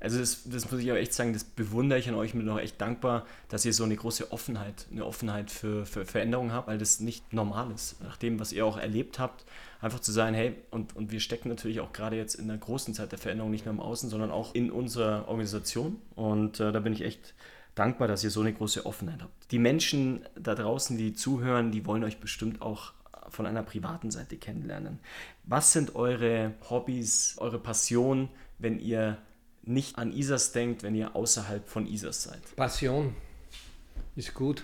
Also 0.00 0.18
das, 0.20 0.42
das, 0.44 0.70
muss 0.70 0.80
ich 0.80 0.92
auch 0.92 0.96
echt 0.96 1.12
sagen, 1.12 1.32
das 1.32 1.44
bewundere 1.44 1.98
ich 1.98 2.08
an 2.08 2.14
euch, 2.14 2.32
bin 2.32 2.48
auch 2.48 2.58
echt 2.58 2.80
dankbar, 2.80 3.26
dass 3.48 3.64
ihr 3.64 3.72
so 3.72 3.84
eine 3.84 3.96
große 3.96 4.30
Offenheit, 4.30 4.86
eine 4.92 5.04
Offenheit 5.04 5.50
für, 5.50 5.86
für 5.86 6.04
Veränderungen 6.04 6.52
habt, 6.52 6.68
weil 6.68 6.78
das 6.78 7.00
nicht 7.00 7.32
normal 7.32 7.72
ist. 7.72 8.00
Nach 8.02 8.16
dem, 8.16 8.38
was 8.38 8.52
ihr 8.52 8.64
auch 8.64 8.76
erlebt 8.76 9.18
habt, 9.18 9.44
einfach 9.80 10.00
zu 10.00 10.12
sagen, 10.12 10.34
hey, 10.34 10.54
und, 10.70 10.94
und 10.94 11.10
wir 11.10 11.20
stecken 11.20 11.48
natürlich 11.48 11.80
auch 11.80 11.92
gerade 11.92 12.16
jetzt 12.16 12.34
in 12.34 12.48
der 12.48 12.58
großen 12.58 12.94
Zeit 12.94 13.10
der 13.10 13.18
Veränderung 13.18 13.50
nicht 13.50 13.64
nur 13.64 13.74
im 13.74 13.80
Außen, 13.80 14.08
sondern 14.08 14.30
auch 14.30 14.54
in 14.54 14.70
unserer 14.70 15.26
Organisation. 15.28 16.00
Und 16.14 16.60
äh, 16.60 16.70
da 16.70 16.78
bin 16.80 16.92
ich 16.92 17.02
echt 17.02 17.34
dankbar, 17.74 18.06
dass 18.08 18.22
ihr 18.22 18.30
so 18.30 18.40
eine 18.40 18.52
große 18.52 18.86
Offenheit 18.86 19.22
habt. 19.22 19.50
Die 19.50 19.58
Menschen 19.58 20.24
da 20.36 20.54
draußen, 20.54 20.96
die 20.96 21.12
zuhören, 21.12 21.72
die 21.72 21.86
wollen 21.86 22.04
euch 22.04 22.18
bestimmt 22.18 22.62
auch 22.62 22.92
von 23.30 23.46
einer 23.46 23.62
privaten 23.62 24.10
Seite 24.10 24.36
kennenlernen. 24.36 25.00
Was 25.44 25.72
sind 25.72 25.94
eure 25.94 26.54
Hobbys, 26.70 27.36
eure 27.38 27.58
Passionen, 27.58 28.28
wenn 28.58 28.78
ihr 28.78 29.18
nicht 29.62 29.98
an 29.98 30.12
ISAS 30.12 30.52
denkt, 30.52 30.82
wenn 30.82 30.94
ihr 30.94 31.14
außerhalb 31.14 31.68
von 31.68 31.86
ISAS 31.86 32.24
seid? 32.24 32.56
Passion 32.56 33.14
ist 34.16 34.34
gut. 34.34 34.62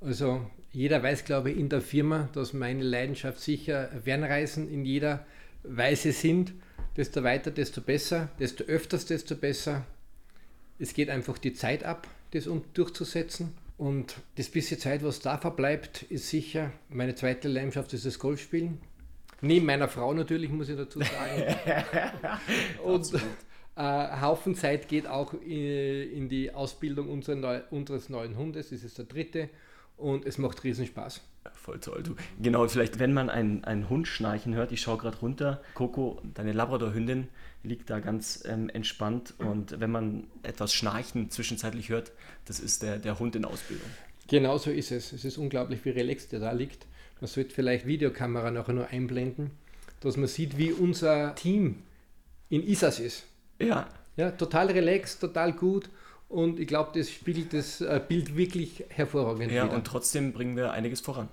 Also 0.00 0.44
jeder 0.72 1.02
weiß, 1.02 1.24
glaube 1.24 1.50
ich, 1.50 1.58
in 1.58 1.68
der 1.68 1.80
Firma, 1.80 2.28
dass 2.32 2.52
meine 2.52 2.82
Leidenschaft 2.82 3.40
sicher 3.40 3.90
Fernreisen 4.04 4.70
in 4.70 4.84
jeder 4.84 5.26
Weise 5.62 6.12
sind. 6.12 6.52
Desto 6.96 7.22
weiter, 7.22 7.50
desto 7.50 7.80
besser, 7.80 8.28
desto 8.38 8.64
öfters, 8.64 9.06
desto 9.06 9.34
besser. 9.34 9.86
Es 10.78 10.94
geht 10.94 11.08
einfach 11.08 11.38
die 11.38 11.54
Zeit 11.54 11.84
ab, 11.84 12.08
das 12.32 12.48
durchzusetzen. 12.74 13.54
Und 13.78 14.16
das 14.36 14.48
bisschen 14.48 14.78
Zeit, 14.78 15.02
was 15.02 15.20
da 15.20 15.38
verbleibt, 15.38 16.02
ist 16.02 16.28
sicher, 16.28 16.72
meine 16.88 17.14
zweite 17.14 17.48
Leidenschaft 17.48 17.92
ist 17.94 18.06
das 18.06 18.18
Golfspielen. 18.18 18.78
Neben 19.40 19.66
meiner 19.66 19.88
Frau 19.88 20.14
natürlich, 20.14 20.50
muss 20.50 20.68
ich 20.68 20.76
dazu 20.76 21.00
sagen. 21.00 21.56
und, 22.84 23.12
äh, 23.76 24.20
Haufen 24.20 24.54
Zeit 24.54 24.88
geht 24.88 25.06
auch 25.06 25.34
in, 25.34 26.12
in 26.12 26.28
die 26.28 26.52
Ausbildung 26.52 27.08
unserer 27.08 27.36
Neu 27.36 27.60
unseres 27.70 28.08
neuen 28.08 28.36
Hundes, 28.36 28.70
das 28.70 28.82
ist 28.84 28.98
der 28.98 29.06
dritte. 29.06 29.48
und 29.96 30.26
es 30.26 30.38
macht 30.38 30.64
riesen 30.64 30.86
Spaß. 30.86 31.20
Voll 31.54 31.80
toll. 31.80 32.02
Du, 32.02 32.14
genau, 32.40 32.66
vielleicht, 32.68 32.98
wenn 32.98 33.12
man 33.12 33.28
einen, 33.28 33.64
einen 33.64 33.88
Hund 33.88 34.06
schnarchen 34.06 34.54
hört, 34.54 34.72
ich 34.72 34.80
schaue 34.80 34.98
gerade 34.98 35.18
runter, 35.18 35.60
Coco, 35.74 36.20
deine 36.34 36.52
Labrador-Hündin, 36.52 37.28
liegt 37.64 37.90
da 37.90 38.00
ganz 38.00 38.44
ähm, 38.46 38.68
entspannt 38.68 39.34
und 39.38 39.80
wenn 39.80 39.90
man 39.90 40.26
etwas 40.42 40.72
Schnarchen 40.72 41.30
zwischenzeitlich 41.30 41.88
hört, 41.88 42.12
das 42.44 42.60
ist 42.60 42.82
der, 42.82 42.98
der 42.98 43.18
Hund 43.18 43.36
in 43.36 43.44
Ausbildung. 43.44 43.88
Genau 44.28 44.56
so 44.58 44.70
ist 44.70 44.92
es. 44.92 45.12
Es 45.12 45.24
ist 45.24 45.36
unglaublich, 45.36 45.84
wie 45.84 45.90
relaxed 45.90 46.32
der 46.32 46.40
da 46.40 46.52
liegt. 46.52 46.86
Man 47.20 47.28
sollte 47.28 47.54
vielleicht 47.54 47.86
Videokamera 47.86 48.50
nachher 48.50 48.72
nur 48.72 48.88
einblenden, 48.88 49.50
dass 50.00 50.16
man 50.16 50.28
sieht, 50.28 50.58
wie 50.58 50.72
unser 50.72 51.34
Team 51.34 51.82
in 52.48 52.62
Isas 52.66 52.98
ist. 52.98 53.24
Ja. 53.62 53.88
Ja, 54.16 54.30
total 54.30 54.70
relaxed, 54.70 55.20
total 55.20 55.52
gut 55.52 55.88
und 56.28 56.60
ich 56.60 56.66
glaube, 56.66 56.90
das 56.98 57.10
spiegelt 57.10 57.54
das 57.54 57.80
äh, 57.80 58.00
Bild 58.06 58.36
wirklich 58.36 58.84
hervorragend 58.90 59.50
Ja, 59.52 59.64
wieder. 59.64 59.74
und 59.74 59.86
trotzdem 59.86 60.32
bringen 60.32 60.56
wir 60.56 60.72
einiges 60.72 61.00
voran. 61.00 61.28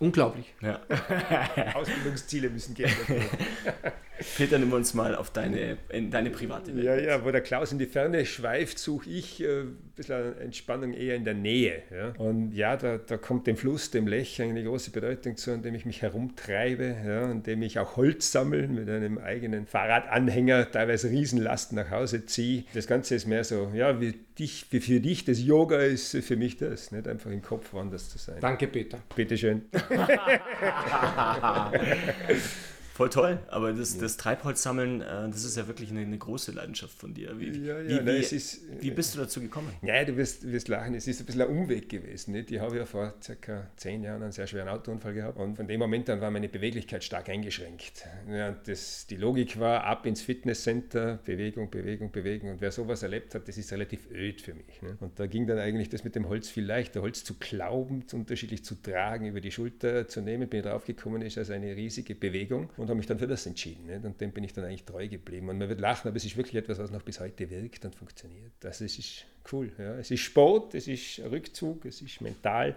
Unglaublich. 0.00 0.52
Ja. 0.60 0.80
Ausbildungsziele 1.74 2.50
müssen 2.50 2.74
geändert 2.74 3.08
werden. 3.08 3.28
Peter, 4.36 4.58
nimm 4.58 4.72
uns 4.72 4.94
mal 4.94 5.16
auf 5.16 5.30
deine, 5.30 5.76
in 5.88 6.10
deine 6.10 6.30
private 6.30 6.74
Welt. 6.74 6.84
Ja, 6.84 6.96
ja, 6.96 7.24
wo 7.24 7.30
der 7.30 7.40
Klaus 7.40 7.72
in 7.72 7.78
die 7.78 7.86
Ferne 7.86 8.24
schweift, 8.26 8.78
suche 8.78 9.10
ich 9.10 9.42
äh, 9.42 9.62
ein 9.62 9.76
bisschen 9.96 10.38
Entspannung 10.38 10.92
eher 10.92 11.16
in 11.16 11.24
der 11.24 11.34
Nähe. 11.34 11.82
Ja? 11.90 12.12
Und 12.18 12.52
ja, 12.52 12.76
da, 12.76 12.98
da 12.98 13.16
kommt 13.16 13.46
dem 13.46 13.56
Fluss, 13.56 13.90
dem 13.90 14.06
Lech 14.06 14.40
eine 14.40 14.62
große 14.62 14.90
Bedeutung 14.90 15.36
zu, 15.36 15.50
indem 15.50 15.74
ich 15.74 15.84
mich 15.84 16.02
herumtreibe, 16.02 16.96
ja? 17.04 17.30
indem 17.30 17.62
ich 17.62 17.78
auch 17.78 17.96
Holz 17.96 18.30
sammle, 18.30 18.68
mit 18.68 18.88
einem 18.88 19.18
eigenen 19.18 19.66
Fahrradanhänger, 19.66 20.70
teilweise 20.70 21.10
Riesenlasten 21.10 21.76
nach 21.76 21.90
Hause 21.90 22.24
ziehe. 22.24 22.64
Das 22.72 22.86
Ganze 22.86 23.16
ist 23.16 23.26
mehr 23.26 23.42
so, 23.42 23.72
ja, 23.74 24.00
wie, 24.00 24.14
dich, 24.38 24.66
wie 24.70 24.80
für 24.80 25.00
dich 25.00 25.24
das 25.24 25.42
Yoga 25.42 25.78
ist, 25.78 26.16
für 26.16 26.36
mich 26.36 26.56
das, 26.56 26.92
nicht 26.92 27.08
einfach 27.08 27.30
im 27.30 27.42
Kopf 27.42 27.72
woanders 27.72 28.10
zu 28.10 28.18
sein. 28.18 28.36
Danke, 28.40 28.68
Peter. 28.68 28.98
Bitteschön. 29.14 29.62
Voll 32.94 33.10
toll, 33.10 33.40
aber 33.48 33.72
das, 33.72 33.98
das 33.98 34.16
Treibholzsammeln, 34.18 35.00
äh, 35.00 35.28
das 35.28 35.42
ist 35.42 35.56
ja 35.56 35.66
wirklich 35.66 35.90
eine, 35.90 36.02
eine 36.02 36.16
große 36.16 36.52
Leidenschaft 36.52 36.96
von 36.96 37.12
dir. 37.12 37.40
Wie, 37.40 37.48
ja, 37.48 37.80
ja, 37.80 37.88
wie, 37.88 37.94
nein, 37.94 38.06
wie, 38.06 38.36
ist, 38.36 38.60
wie, 38.80 38.92
bist 38.92 39.16
du 39.16 39.18
dazu 39.18 39.40
gekommen? 39.40 39.72
Ja, 39.82 40.04
du 40.04 40.16
wirst, 40.16 40.48
wirst 40.48 40.68
lachen, 40.68 40.94
es 40.94 41.08
ist 41.08 41.18
ein 41.18 41.26
bisschen 41.26 41.42
ein 41.42 41.48
Umweg 41.48 41.88
gewesen. 41.88 42.30
Nicht? 42.30 42.52
Ich 42.52 42.60
habe 42.60 42.76
ja 42.76 42.86
vor 42.86 43.12
circa 43.20 43.66
zehn 43.74 44.04
Jahren 44.04 44.22
einen 44.22 44.30
sehr 44.30 44.46
schweren 44.46 44.68
Autounfall 44.68 45.12
gehabt 45.12 45.40
und 45.40 45.56
von 45.56 45.66
dem 45.66 45.80
Moment 45.80 46.08
an 46.08 46.20
war 46.20 46.30
meine 46.30 46.48
Beweglichkeit 46.48 47.02
stark 47.02 47.28
eingeschränkt. 47.30 48.06
Ja, 48.30 48.52
das, 48.52 49.08
die 49.08 49.16
Logik 49.16 49.58
war 49.58 49.82
ab 49.82 50.06
ins 50.06 50.22
Fitnesscenter, 50.22 51.18
Bewegung, 51.24 51.70
Bewegung, 51.70 52.12
Bewegung 52.12 52.50
und 52.50 52.60
wer 52.60 52.70
sowas 52.70 53.02
erlebt 53.02 53.34
hat, 53.34 53.48
das 53.48 53.58
ist 53.58 53.72
relativ 53.72 54.08
öd 54.12 54.40
für 54.40 54.54
mich. 54.54 54.82
Ne? 54.82 54.96
Und 55.00 55.18
da 55.18 55.26
ging 55.26 55.48
dann 55.48 55.58
eigentlich 55.58 55.88
das 55.88 56.04
mit 56.04 56.14
dem 56.14 56.28
Holz 56.28 56.48
viel 56.48 56.64
leichter, 56.64 57.02
Holz 57.02 57.24
zu 57.24 57.34
glauben, 57.40 58.04
unterschiedlich 58.12 58.64
zu 58.64 58.80
tragen, 58.80 59.26
über 59.26 59.40
die 59.40 59.50
Schulter 59.50 60.06
zu 60.06 60.20
nehmen, 60.20 60.48
bin 60.48 60.60
ich 60.60 60.66
draufgekommen, 60.66 61.22
ist 61.22 61.38
also 61.38 61.54
eine 61.54 61.74
riesige 61.74 62.14
Bewegung 62.14 62.70
und 62.83 62.83
habe 62.88 62.96
mich 62.96 63.06
dann 63.06 63.18
für 63.18 63.26
das 63.26 63.46
entschieden. 63.46 63.86
Nicht? 63.86 64.04
Und 64.04 64.20
dem 64.20 64.32
bin 64.32 64.44
ich 64.44 64.52
dann 64.52 64.64
eigentlich 64.64 64.84
treu 64.84 65.08
geblieben. 65.08 65.48
Und 65.48 65.58
man 65.58 65.68
wird 65.68 65.80
lachen, 65.80 66.08
aber 66.08 66.16
es 66.16 66.24
ist 66.24 66.36
wirklich 66.36 66.56
etwas, 66.56 66.78
was 66.78 66.90
noch 66.90 67.02
bis 67.02 67.20
heute 67.20 67.48
wirkt 67.50 67.84
und 67.84 67.94
funktioniert. 67.94 68.52
Das 68.60 68.80
ist, 68.80 68.98
ist 68.98 69.24
cool. 69.52 69.72
Ja. 69.78 69.96
Es 69.96 70.10
ist 70.10 70.20
Sport, 70.20 70.74
es 70.74 70.88
ist 70.88 71.20
Rückzug, 71.20 71.84
es 71.84 72.00
ist 72.02 72.20
mental, 72.20 72.76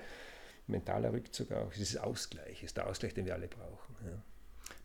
mentaler 0.67 1.13
Rückzug 1.13 1.51
auch. 1.51 1.71
Es 1.71 1.79
ist 1.79 1.97
Ausgleich, 1.97 2.57
es 2.57 2.63
ist 2.63 2.77
der 2.77 2.87
Ausgleich, 2.87 3.13
den 3.13 3.25
wir 3.25 3.33
alle 3.33 3.47
brauchen. 3.47 3.95
Ja. 4.05 4.21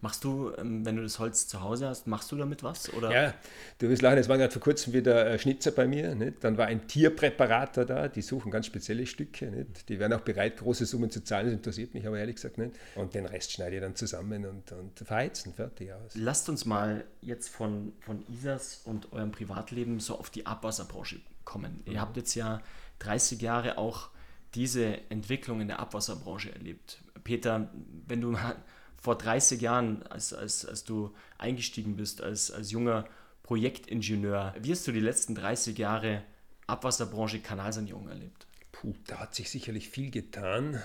Machst 0.02 0.25
du, 0.25 0.50
ähm, 0.59 0.85
wenn 0.85 0.97
du 0.97 1.02
das 1.02 1.21
Holz 1.21 1.47
zu 1.47 1.62
Hause 1.62 1.87
hast, 1.87 2.09
machst 2.09 2.32
du 2.32 2.37
damit 2.37 2.64
was? 2.64 2.92
Oder? 2.92 3.12
Ja, 3.12 3.35
du 3.78 3.88
wirst 3.88 4.02
lachen, 4.02 4.18
es 4.18 4.28
war 4.28 4.37
gerade 4.37 4.52
vor 4.52 4.61
kurzem 4.61 4.92
wieder 4.92 5.38
Schnitzer 5.38 5.71
bei 5.71 5.87
mir. 5.87 6.16
Nicht? 6.16 6.42
Dann 6.42 6.59
war 6.59 6.66
ein 6.66 6.88
Tierpräparator 6.88 7.85
da, 7.85 8.09
die 8.09 8.21
suchen 8.21 8.50
ganz 8.50 8.66
spezielle 8.66 9.06
Stücke. 9.06 9.47
Nicht? 9.47 9.88
Die 9.88 10.00
wären 10.00 10.12
auch 10.12 10.23
bereit, 10.23 10.56
große 10.56 10.87
Summen 10.87 11.09
zu 11.12 11.23
zahlen, 11.23 11.47
das 11.47 11.54
interessiert 11.54 11.94
mich 11.94 12.04
aber 12.04 12.18
ehrlich 12.18 12.35
gesagt 12.35 12.59
nicht. 12.59 12.73
Und 12.97 13.14
den 13.14 13.26
Rest 13.26 13.52
schneide 13.52 13.76
ich 13.76 13.80
dann 13.80 13.94
zusammen 13.94 14.44
und, 14.44 14.73
und 14.73 14.99
verheizen, 14.99 15.54
fertig 15.54 15.92
aus. 15.92 16.16
Lasst 16.16 16.49
uns 16.49 16.64
mal 16.64 17.04
jetzt 17.21 17.49
von, 17.49 17.92
von 18.00 18.25
Isas 18.28 18.80
und 18.85 19.12
eurem 19.12 19.30
Privatleben 19.30 20.00
so 20.00 20.18
auf 20.18 20.30
die 20.30 20.47
Abwasserbranche 20.47 21.21
kommen. 21.44 21.80
Mhm. 21.87 21.92
Ihr 21.92 22.00
habt 22.00 22.16
jetzt 22.16 22.35
ja 22.35 22.61
30 22.99 23.40
Jahre 23.40 23.78
auch 23.78 24.11
diese 24.56 24.99
Entwicklung 25.11 25.61
in 25.61 25.68
der 25.68 25.78
Abwasserbranche 25.78 26.52
erlebt. 26.52 26.99
Peter, 27.23 27.71
wenn 28.09 28.21
du 28.21 28.32
mal 28.32 28.56
vor 29.02 29.18
30 29.18 29.61
Jahren, 29.61 30.04
als, 30.04 30.32
als, 30.32 30.64
als 30.64 30.85
du 30.85 31.12
eingestiegen 31.37 31.97
bist 31.97 32.23
als, 32.23 32.52
als 32.52 32.71
junger 32.71 33.04
Projektingenieur, 33.42 34.54
wie 34.61 34.71
hast 34.71 34.87
du 34.87 34.92
die 34.92 35.00
letzten 35.00 35.35
30 35.35 35.76
Jahre 35.76 36.23
Abwasserbranche 36.68 37.40
Kanalsanierung 37.40 38.09
erlebt? 38.09 38.47
Puh, 38.71 38.94
da 39.09 39.18
hat 39.18 39.35
sich 39.35 39.50
sicherlich 39.50 39.88
viel 39.90 40.12
getan 40.12 40.80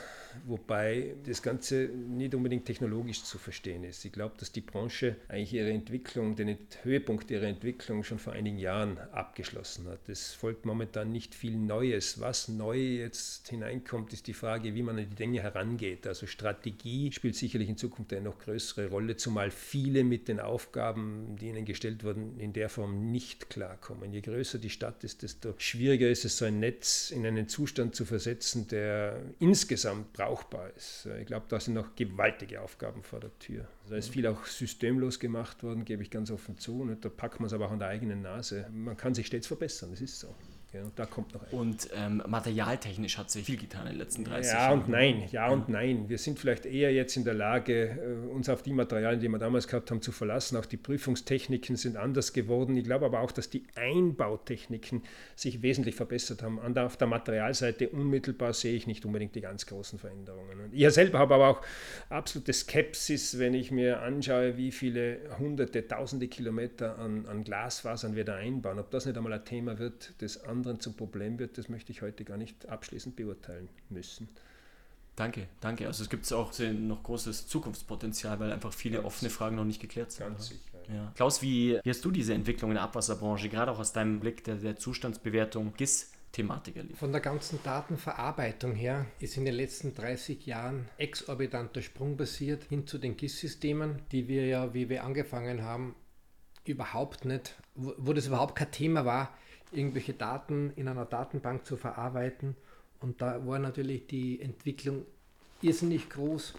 wobei 0.46 1.16
das 1.26 1.42
Ganze 1.42 1.90
nicht 1.90 2.36
unbedingt 2.36 2.66
technologisch 2.66 3.24
zu 3.24 3.38
verstehen 3.38 3.84
ist. 3.84 4.06
Ich 4.06 4.12
glaube, 4.12 4.36
dass 4.38 4.52
die 4.52 4.62
Branche 4.62 5.16
eigentlich 5.28 5.54
ihre 5.54 5.72
Entwicklung, 5.72 6.36
den 6.36 6.58
Höhepunkt 6.84 7.32
ihrer 7.32 7.46
Entwicklung 7.46 8.04
schon 8.04 8.20
vor 8.20 8.34
einigen 8.34 8.60
Jahren 8.60 8.98
abgeschlossen 9.12 9.88
hat. 9.88 10.08
Es 10.10 10.34
folgt 10.34 10.66
momentan 10.66 11.12
nicht 11.12 11.36
viel 11.36 11.56
Neues. 11.56 12.20
Was 12.20 12.48
neu 12.48 12.78
jetzt 12.78 13.50
hineinkommt, 13.50 14.14
ist 14.14 14.28
die 14.28 14.34
Frage, 14.34 14.76
wie 14.76 14.84
man 14.84 14.98
an 14.98 15.10
die 15.10 15.16
Dinge 15.16 15.42
herangeht. 15.42 16.08
Also 16.08 16.28
Strategie 16.28 17.12
spielt 17.12 17.36
sicherlich 17.36 17.70
in 17.70 17.78
Zukunft 17.78 18.14
eine 18.14 18.22
noch 18.22 18.40
größere 18.40 18.88
Rolle, 18.88 19.18
zumal 19.18 19.52
viele 19.52 20.04
mit 20.04 20.28
den 20.28 20.40
Aufgaben, 20.40 21.36
die 21.40 21.48
ihnen 21.48 21.66
gestellt 21.66 22.04
wurden, 22.04 22.40
in 22.40 22.54
der 22.54 22.70
Form 22.70 23.12
nicht 23.12 23.50
klarkommen. 23.50 24.14
Je 24.14 24.22
größer 24.22 24.60
die 24.60 24.70
Stadt 24.70 25.04
ist, 25.04 25.24
desto 25.24 25.54
schwieriger 25.58 26.10
ist 26.10 26.26
es, 26.26 26.38
so 26.38 26.46
ein 26.46 26.60
Netz 26.60 27.12
in 27.12 27.26
einen 27.26 27.48
Zustand 27.48 27.96
zu 27.96 28.06
versetzen, 28.06 28.68
der 28.68 29.22
insgesamt 29.40 30.14
brauchbar 30.28 30.70
ist. 30.76 31.08
Ich 31.20 31.28
glaube, 31.28 31.46
da 31.50 31.60
sind 31.60 31.74
noch 31.74 31.96
gewaltige 31.96 32.62
Aufgaben 32.62 33.04
vor 33.04 33.20
der 33.20 33.38
Tür. 33.40 33.68
Da 33.90 33.96
ist 33.96 34.10
viel 34.10 34.28
auch 34.28 34.46
systemlos 34.46 35.20
gemacht 35.20 35.64
worden, 35.64 35.86
gebe 35.86 36.04
ich 36.04 36.12
ganz 36.12 36.32
offen 36.32 36.58
zu. 36.58 36.82
Und 36.82 37.04
da 37.04 37.10
packt 37.10 37.40
man 37.40 37.48
es 37.48 37.54
aber 37.54 37.68
auch 37.68 37.72
an 37.72 37.80
der 37.80 37.88
eigenen 37.88 38.22
Nase. 38.22 38.68
Man 38.72 38.98
kann 38.98 39.14
sich 39.14 39.28
stets 39.28 39.48
verbessern, 39.48 39.92
das 39.92 40.02
ist 40.02 40.20
so. 40.20 40.36
Da 40.96 41.06
kommt 41.06 41.34
noch 41.34 41.44
ein. 41.44 41.58
Und 41.58 41.90
ähm, 41.96 42.24
materialtechnisch 42.28 43.18
hat 43.18 43.32
sich 43.32 43.46
viel 43.46 43.58
getan 43.58 43.88
in 43.88 43.94
den 43.94 44.00
letzten 44.00 44.24
30 44.24 44.52
ja 44.52 44.60
Jahren. 44.60 44.70
Ja 44.70 44.74
und 44.74 44.90
nein, 44.90 45.24
ja, 45.32 45.50
und 45.50 45.70
nein. 45.70 46.10
Wir 46.10 46.18
sind 46.18 46.40
vielleicht 46.40 46.66
eher 46.66 46.94
jetzt 46.94 47.16
in 47.18 47.24
der 47.24 47.34
Lage, 47.34 47.90
äh, 48.28 48.32
uns 48.32 48.50
auf 48.50 48.64
die 48.64 48.74
Materialien, 48.74 49.20
die 49.20 49.30
wir 49.30 49.40
damals 49.40 49.68
gehabt 49.68 49.92
haben, 49.92 50.02
zu 50.02 50.12
verlassen. 50.12 50.58
Auch 50.58 50.66
die 50.66 50.78
Prüfungstechniken 50.78 51.76
sind 51.76 51.98
anders 51.98 52.34
geworden. 52.34 52.78
Ich 52.78 52.84
glaube 52.84 53.06
aber 53.06 53.22
auch, 53.22 53.32
dass 53.32 53.50
die 53.50 53.64
Einbautechniken 53.76 55.04
sich 55.36 55.62
wesentlich 55.62 55.96
verbessert 55.96 56.44
haben. 56.44 56.60
Der, 56.74 56.86
auf 56.86 56.98
der 56.98 57.08
Materialseite 57.08 57.90
unmittelbar 57.90 58.54
sehe 58.54 58.76
ich 58.76 58.88
nicht 58.88 59.06
unbedingt 59.06 59.36
die 59.36 59.42
ganz 59.42 59.66
großen 59.66 60.00
Veränderungen. 60.00 60.60
Und 60.60 60.74
ich 60.74 60.88
selber 60.94 61.20
habe 61.20 61.36
aber 61.36 61.48
auch 61.48 61.62
absolute 62.10 62.54
Skepsis, 62.54 63.40
wenn 63.40 63.54
ich 63.54 63.72
mir 63.72 64.02
anschaue, 64.02 64.58
wie 64.58 64.72
viele 64.72 65.20
hunderte, 65.40 65.88
tausende 65.88 66.28
Kilometer 66.28 66.98
an, 67.00 67.26
an 67.28 67.44
Glasfasern 67.44 68.16
wir 68.16 68.26
da 68.26 68.36
einbauen. 68.36 68.80
Ob 68.80 68.92
das 68.92 69.06
nicht 69.06 69.18
einmal 69.18 69.34
ein 69.34 69.46
Thema 69.46 69.80
wird, 69.80 70.14
das 70.20 70.44
andere 70.44 70.67
anderen 70.68 70.82
zum 70.82 70.96
Problem 70.96 71.40
wird, 71.40 71.58
das 71.58 71.70
möchte 71.70 71.92
ich 71.92 72.02
heute 72.02 72.26
gar 72.26 72.38
nicht 72.38 72.68
abschließend 72.68 73.16
beurteilen 73.16 73.70
müssen. 73.90 74.28
Danke, 75.16 75.48
danke. 75.62 75.88
Also 75.88 76.04
es 76.04 76.10
gibt 76.10 76.32
auch 76.32 76.52
noch 76.60 77.02
großes 77.02 77.48
Zukunftspotenzial, 77.48 78.40
weil 78.40 78.52
einfach 78.52 78.72
viele 78.72 78.98
ganz 78.98 79.08
offene 79.08 79.32
Fragen 79.32 79.56
noch 79.56 79.66
nicht 79.66 79.82
geklärt 79.82 80.12
sind. 80.12 80.28
Ganz 80.28 80.50
sicher. 80.50 80.62
Ja. 80.94 81.12
Klaus, 81.16 81.42
wie, 81.42 81.80
wie, 81.84 81.90
hast 81.90 82.06
du 82.06 82.12
diese 82.12 82.34
Entwicklung 82.34 82.72
in 82.72 82.76
der 82.76 82.84
Abwasserbranche, 82.84 83.50
gerade 83.50 83.72
auch 83.72 83.80
aus 83.80 83.94
deinem 83.94 84.20
Blick 84.20 84.44
der, 84.44 84.56
der 84.56 84.76
Zustandsbewertung 84.76 85.74
GIS 85.76 86.12
Thematik 86.32 86.78
erlebt? 86.78 86.98
Von 86.98 87.12
der 87.12 87.22
ganzen 87.22 87.60
Datenverarbeitung 87.64 88.76
her 88.76 89.08
ist 89.20 89.38
in 89.38 89.46
den 89.46 89.56
letzten 89.56 89.96
30 89.96 90.46
Jahren 90.46 90.88
exorbitanter 90.98 91.82
Sprung 91.82 92.16
passiert 92.16 92.66
hin 92.66 92.86
zu 92.86 93.00
den 93.00 93.18
GIS-Systemen, 93.18 94.04
die 94.12 94.28
wir 94.28 94.46
ja, 94.46 94.74
wie 94.74 94.88
wir 94.88 95.04
angefangen 95.04 95.64
haben, 95.64 95.96
überhaupt 96.64 97.26
nicht, 97.26 97.56
wo, 97.74 97.94
wo 97.98 98.14
das 98.14 98.28
überhaupt 98.28 98.56
kein 98.56 98.72
Thema 98.72 99.04
war, 99.04 99.36
irgendwelche 99.72 100.14
Daten 100.14 100.72
in 100.76 100.88
einer 100.88 101.06
Datenbank 101.06 101.66
zu 101.66 101.78
verarbeiten. 101.78 102.56
Und 103.00 103.22
da 103.22 103.46
war 103.46 103.60
natürlich 103.60 104.08
die 104.08 104.42
Entwicklung 104.42 105.06
irrsinnig 105.62 106.10
groß. 106.10 106.54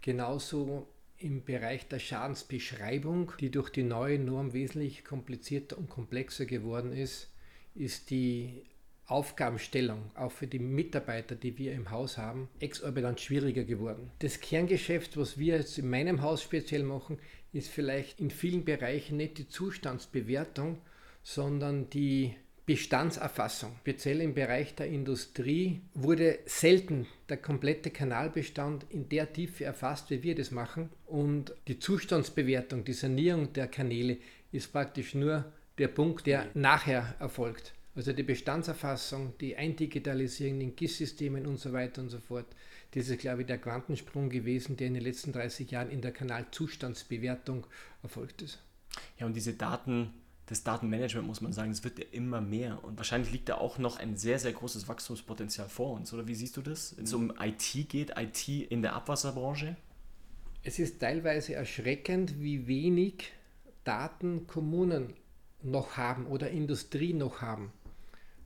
Genauso 0.00 0.86
im 1.18 1.44
Bereich 1.44 1.88
der 1.88 1.98
Schadensbeschreibung, 1.98 3.32
die 3.38 3.50
durch 3.50 3.70
die 3.70 3.84
neue 3.84 4.18
Norm 4.18 4.52
wesentlich 4.52 5.04
komplizierter 5.04 5.78
und 5.78 5.88
komplexer 5.88 6.46
geworden 6.46 6.92
ist, 6.92 7.30
ist 7.74 8.10
die 8.10 8.64
Aufgabenstellung, 9.06 10.10
auch 10.14 10.32
für 10.32 10.46
die 10.46 10.58
Mitarbeiter, 10.58 11.34
die 11.34 11.58
wir 11.58 11.72
im 11.72 11.90
Haus 11.90 12.18
haben, 12.18 12.48
exorbitant 12.60 13.20
schwieriger 13.20 13.64
geworden. 13.64 14.10
Das 14.20 14.40
Kerngeschäft, 14.40 15.16
was 15.16 15.38
wir 15.38 15.56
jetzt 15.56 15.78
in 15.78 15.90
meinem 15.90 16.22
Haus 16.22 16.42
speziell 16.42 16.82
machen, 16.82 17.18
ist 17.52 17.68
vielleicht 17.68 18.20
in 18.20 18.30
vielen 18.30 18.64
Bereichen 18.64 19.16
nicht 19.16 19.38
die 19.38 19.48
Zustandsbewertung, 19.48 20.78
sondern 21.22 21.90
die 21.90 22.34
Bestandserfassung, 22.64 23.74
speziell 23.80 24.20
im 24.20 24.34
Bereich 24.34 24.76
der 24.76 24.86
Industrie, 24.86 25.80
wurde 25.94 26.38
selten 26.46 27.06
der 27.28 27.38
komplette 27.38 27.90
Kanalbestand 27.90 28.86
in 28.88 29.08
der 29.08 29.32
Tiefe 29.32 29.64
erfasst, 29.64 30.10
wie 30.10 30.22
wir 30.22 30.36
das 30.36 30.52
machen. 30.52 30.88
Und 31.06 31.52
die 31.66 31.80
Zustandsbewertung, 31.80 32.84
die 32.84 32.92
Sanierung 32.92 33.52
der 33.52 33.66
Kanäle 33.66 34.18
ist 34.52 34.72
praktisch 34.72 35.14
nur 35.14 35.44
der 35.78 35.88
Punkt, 35.88 36.26
der 36.26 36.46
nachher 36.54 37.16
erfolgt. 37.18 37.74
Also 37.96 38.12
die 38.12 38.22
Bestandserfassung, 38.22 39.34
die 39.40 39.56
Eindigitalisierung 39.56 40.60
in 40.60 40.76
GIS-Systemen 40.76 41.46
und 41.46 41.58
so 41.58 41.72
weiter 41.72 42.00
und 42.00 42.10
so 42.10 42.20
fort. 42.20 42.46
Das 42.92 43.08
ist, 43.08 43.20
glaube 43.20 43.42
ich, 43.42 43.46
der 43.48 43.58
Quantensprung 43.58 44.30
gewesen, 44.30 44.76
der 44.76 44.86
in 44.86 44.94
den 44.94 45.02
letzten 45.02 45.32
30 45.32 45.70
Jahren 45.70 45.90
in 45.90 46.00
der 46.00 46.12
Kanalzustandsbewertung 46.12 47.66
erfolgt 48.02 48.42
ist. 48.42 48.62
Ja, 49.18 49.26
und 49.26 49.34
diese 49.34 49.54
Daten, 49.54 50.12
das 50.52 50.64
Datenmanagement, 50.64 51.26
muss 51.26 51.40
man 51.40 51.52
sagen, 51.52 51.70
es 51.70 51.82
wird 51.82 51.98
ja 51.98 52.04
immer 52.12 52.40
mehr. 52.40 52.84
Und 52.84 52.96
wahrscheinlich 52.98 53.32
liegt 53.32 53.48
da 53.48 53.54
auch 53.56 53.78
noch 53.78 53.98
ein 53.98 54.16
sehr, 54.16 54.38
sehr 54.38 54.52
großes 54.52 54.86
Wachstumspotenzial 54.86 55.68
vor 55.68 55.94
uns. 55.94 56.12
Oder 56.12 56.28
wie 56.28 56.34
siehst 56.34 56.56
du 56.56 56.62
das? 56.62 56.96
Wenn 56.96 57.04
es 57.04 57.12
um 57.14 57.32
IT 57.40 57.88
geht, 57.88 58.12
IT 58.16 58.48
in 58.48 58.82
der 58.82 58.94
Abwasserbranche? 58.94 59.76
Es 60.62 60.78
ist 60.78 61.00
teilweise 61.00 61.54
erschreckend, 61.54 62.40
wie 62.40 62.66
wenig 62.66 63.32
Daten 63.84 64.46
Kommunen 64.46 65.14
noch 65.62 65.96
haben 65.96 66.26
oder 66.26 66.50
Industrie 66.50 67.14
noch 67.14 67.40
haben. 67.40 67.72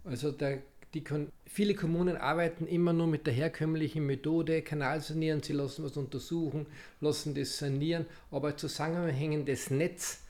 Also 0.05 0.31
der, 0.31 0.63
die, 0.95 1.03
viele 1.45 1.75
Kommunen 1.75 2.17
arbeiten 2.17 2.67
immer 2.67 2.93
nur 2.93 3.07
mit 3.07 3.27
der 3.27 3.35
herkömmlichen 3.35 4.07
Methode, 4.07 4.63
Kanal 4.63 5.01
sanieren, 5.01 5.43
sie 5.43 5.53
lassen 5.53 5.85
was 5.85 5.97
untersuchen, 5.97 6.67
lassen 7.01 7.35
das 7.35 7.59
sanieren, 7.59 8.07
aber 8.31 8.49
ein 8.49 8.59
zusammenhängendes 8.59 9.71
Netz 9.71 10.21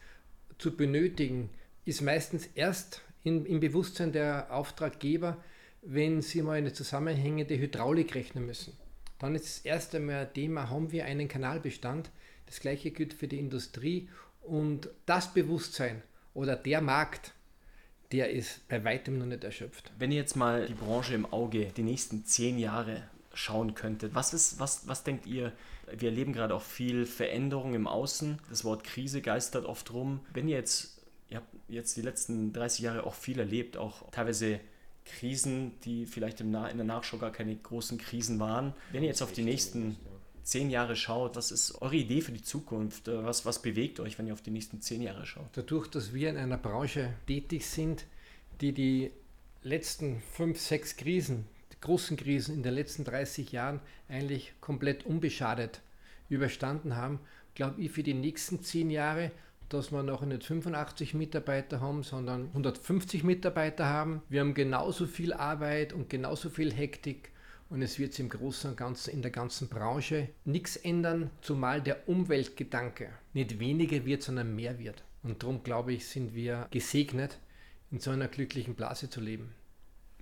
zu 0.58 0.74
benötigen, 0.74 1.50
ist 1.86 2.02
meistens 2.02 2.46
erst 2.54 3.00
in, 3.24 3.46
im 3.46 3.60
Bewusstsein 3.60 4.12
der 4.12 4.48
Auftraggeber, 4.50 5.42
wenn 5.80 6.20
sie 6.20 6.42
mal 6.42 6.58
eine 6.58 6.72
zusammenhängende 6.72 7.58
Hydraulik 7.58 8.14
rechnen 8.14 8.44
müssen. 8.44 8.74
Dann 9.18 9.34
ist 9.34 9.44
das 9.44 9.58
erste 9.64 10.00
Mal 10.00 10.30
Thema, 10.30 10.68
haben 10.68 10.92
wir 10.92 11.06
einen 11.06 11.28
Kanalbestand. 11.28 12.10
Das 12.44 12.60
gleiche 12.60 12.90
gilt 12.90 13.14
für 13.14 13.28
die 13.28 13.38
Industrie 13.38 14.08
und 14.42 14.90
das 15.06 15.32
Bewusstsein 15.32 16.02
oder 16.34 16.54
der 16.54 16.80
Markt, 16.80 17.32
der 18.12 18.30
ist 18.30 18.68
bei 18.68 18.84
weitem 18.84 19.18
noch 19.18 19.26
nicht 19.26 19.42
erschöpft. 19.42 19.92
Wenn 19.98 20.12
ihr 20.12 20.18
jetzt 20.18 20.36
mal 20.36 20.66
die 20.66 20.74
Branche 20.74 21.14
im 21.14 21.26
Auge 21.26 21.72
die 21.76 21.82
nächsten 21.82 22.24
zehn 22.24 22.58
Jahre 22.58 23.02
schauen 23.32 23.74
könntet, 23.74 24.14
was, 24.14 24.34
ist, 24.34 24.60
was, 24.60 24.86
was 24.86 25.02
denkt 25.02 25.26
ihr? 25.26 25.52
Wir 25.90 26.10
erleben 26.10 26.32
gerade 26.32 26.54
auch 26.54 26.62
viel 26.62 27.06
Veränderung 27.06 27.74
im 27.74 27.86
Außen. 27.86 28.38
Das 28.48 28.64
Wort 28.64 28.84
Krise 28.84 29.22
geistert 29.22 29.66
oft 29.66 29.92
rum. 29.92 30.20
Wenn 30.32 30.48
ihr 30.48 30.56
jetzt, 30.56 30.95
ihr 31.28 31.38
habt 31.38 31.48
jetzt 31.68 31.96
die 31.96 32.02
letzten 32.02 32.52
30 32.52 32.80
Jahre 32.80 33.04
auch 33.04 33.14
viel 33.14 33.38
erlebt, 33.38 33.76
auch 33.76 34.10
teilweise 34.10 34.60
Krisen, 35.04 35.72
die 35.84 36.06
vielleicht 36.06 36.40
im 36.40 36.48
in 36.48 36.76
der 36.76 36.84
Nachschau 36.84 37.18
gar 37.18 37.32
keine 37.32 37.54
großen 37.56 37.98
Krisen 37.98 38.40
waren. 38.40 38.74
Wenn 38.92 39.02
ihr 39.02 39.08
jetzt 39.08 39.22
auf 39.22 39.32
die 39.32 39.42
nächsten 39.42 39.96
zehn 40.42 40.70
Jahre 40.70 40.96
schaut, 40.96 41.36
was 41.36 41.50
ist 41.50 41.82
eure 41.82 41.96
Idee 41.96 42.20
für 42.20 42.32
die 42.32 42.42
Zukunft? 42.42 43.08
Äh, 43.08 43.24
was, 43.24 43.44
was 43.44 43.60
bewegt 43.60 44.00
euch, 44.00 44.18
wenn 44.18 44.26
ihr 44.26 44.32
auf 44.32 44.42
die 44.42 44.50
nächsten 44.50 44.80
zehn 44.80 45.02
Jahre 45.02 45.26
schaut? 45.26 45.48
Dadurch, 45.52 45.88
dass 45.88 46.14
wir 46.14 46.30
in 46.30 46.36
einer 46.36 46.56
Branche 46.56 47.14
tätig 47.26 47.66
sind, 47.66 48.06
die 48.60 48.72
die 48.72 49.10
letzten 49.62 50.22
fünf, 50.32 50.60
sechs 50.60 50.96
Krisen, 50.96 51.46
die 51.72 51.80
großen 51.80 52.16
Krisen 52.16 52.54
in 52.54 52.62
den 52.62 52.74
letzten 52.74 53.04
30 53.04 53.52
Jahren 53.52 53.80
eigentlich 54.08 54.54
komplett 54.60 55.04
unbeschadet 55.04 55.82
überstanden 56.28 56.96
haben, 56.96 57.20
glaube 57.54 57.80
ich, 57.82 57.90
für 57.90 58.02
die 58.02 58.14
nächsten 58.14 58.62
zehn 58.62 58.90
Jahre 58.90 59.32
dass 59.68 59.92
wir 59.92 60.02
noch 60.02 60.22
nicht 60.22 60.44
85 60.44 61.14
Mitarbeiter 61.14 61.80
haben, 61.80 62.02
sondern 62.02 62.48
150 62.48 63.24
Mitarbeiter 63.24 63.86
haben. 63.86 64.22
Wir 64.28 64.40
haben 64.40 64.54
genauso 64.54 65.06
viel 65.06 65.32
Arbeit 65.32 65.92
und 65.92 66.08
genauso 66.08 66.50
viel 66.50 66.72
Hektik 66.72 67.32
und 67.68 67.82
es 67.82 67.98
wird 67.98 68.12
sich 68.12 68.20
im 68.20 68.28
Großen 68.28 68.70
und 68.70 68.76
Ganzen 68.76 69.12
in 69.12 69.22
der 69.22 69.30
ganzen 69.30 69.68
Branche 69.68 70.28
nichts 70.44 70.76
ändern, 70.76 71.30
zumal 71.40 71.82
der 71.82 72.08
Umweltgedanke 72.08 73.10
nicht 73.32 73.58
weniger 73.58 74.04
wird, 74.04 74.22
sondern 74.22 74.54
mehr 74.54 74.78
wird. 74.78 75.02
Und 75.22 75.42
darum 75.42 75.62
glaube 75.62 75.92
ich, 75.92 76.06
sind 76.06 76.34
wir 76.34 76.68
gesegnet, 76.70 77.38
in 77.90 77.98
so 77.98 78.10
einer 78.10 78.28
glücklichen 78.28 78.74
Blase 78.74 79.10
zu 79.10 79.20
leben. 79.20 79.54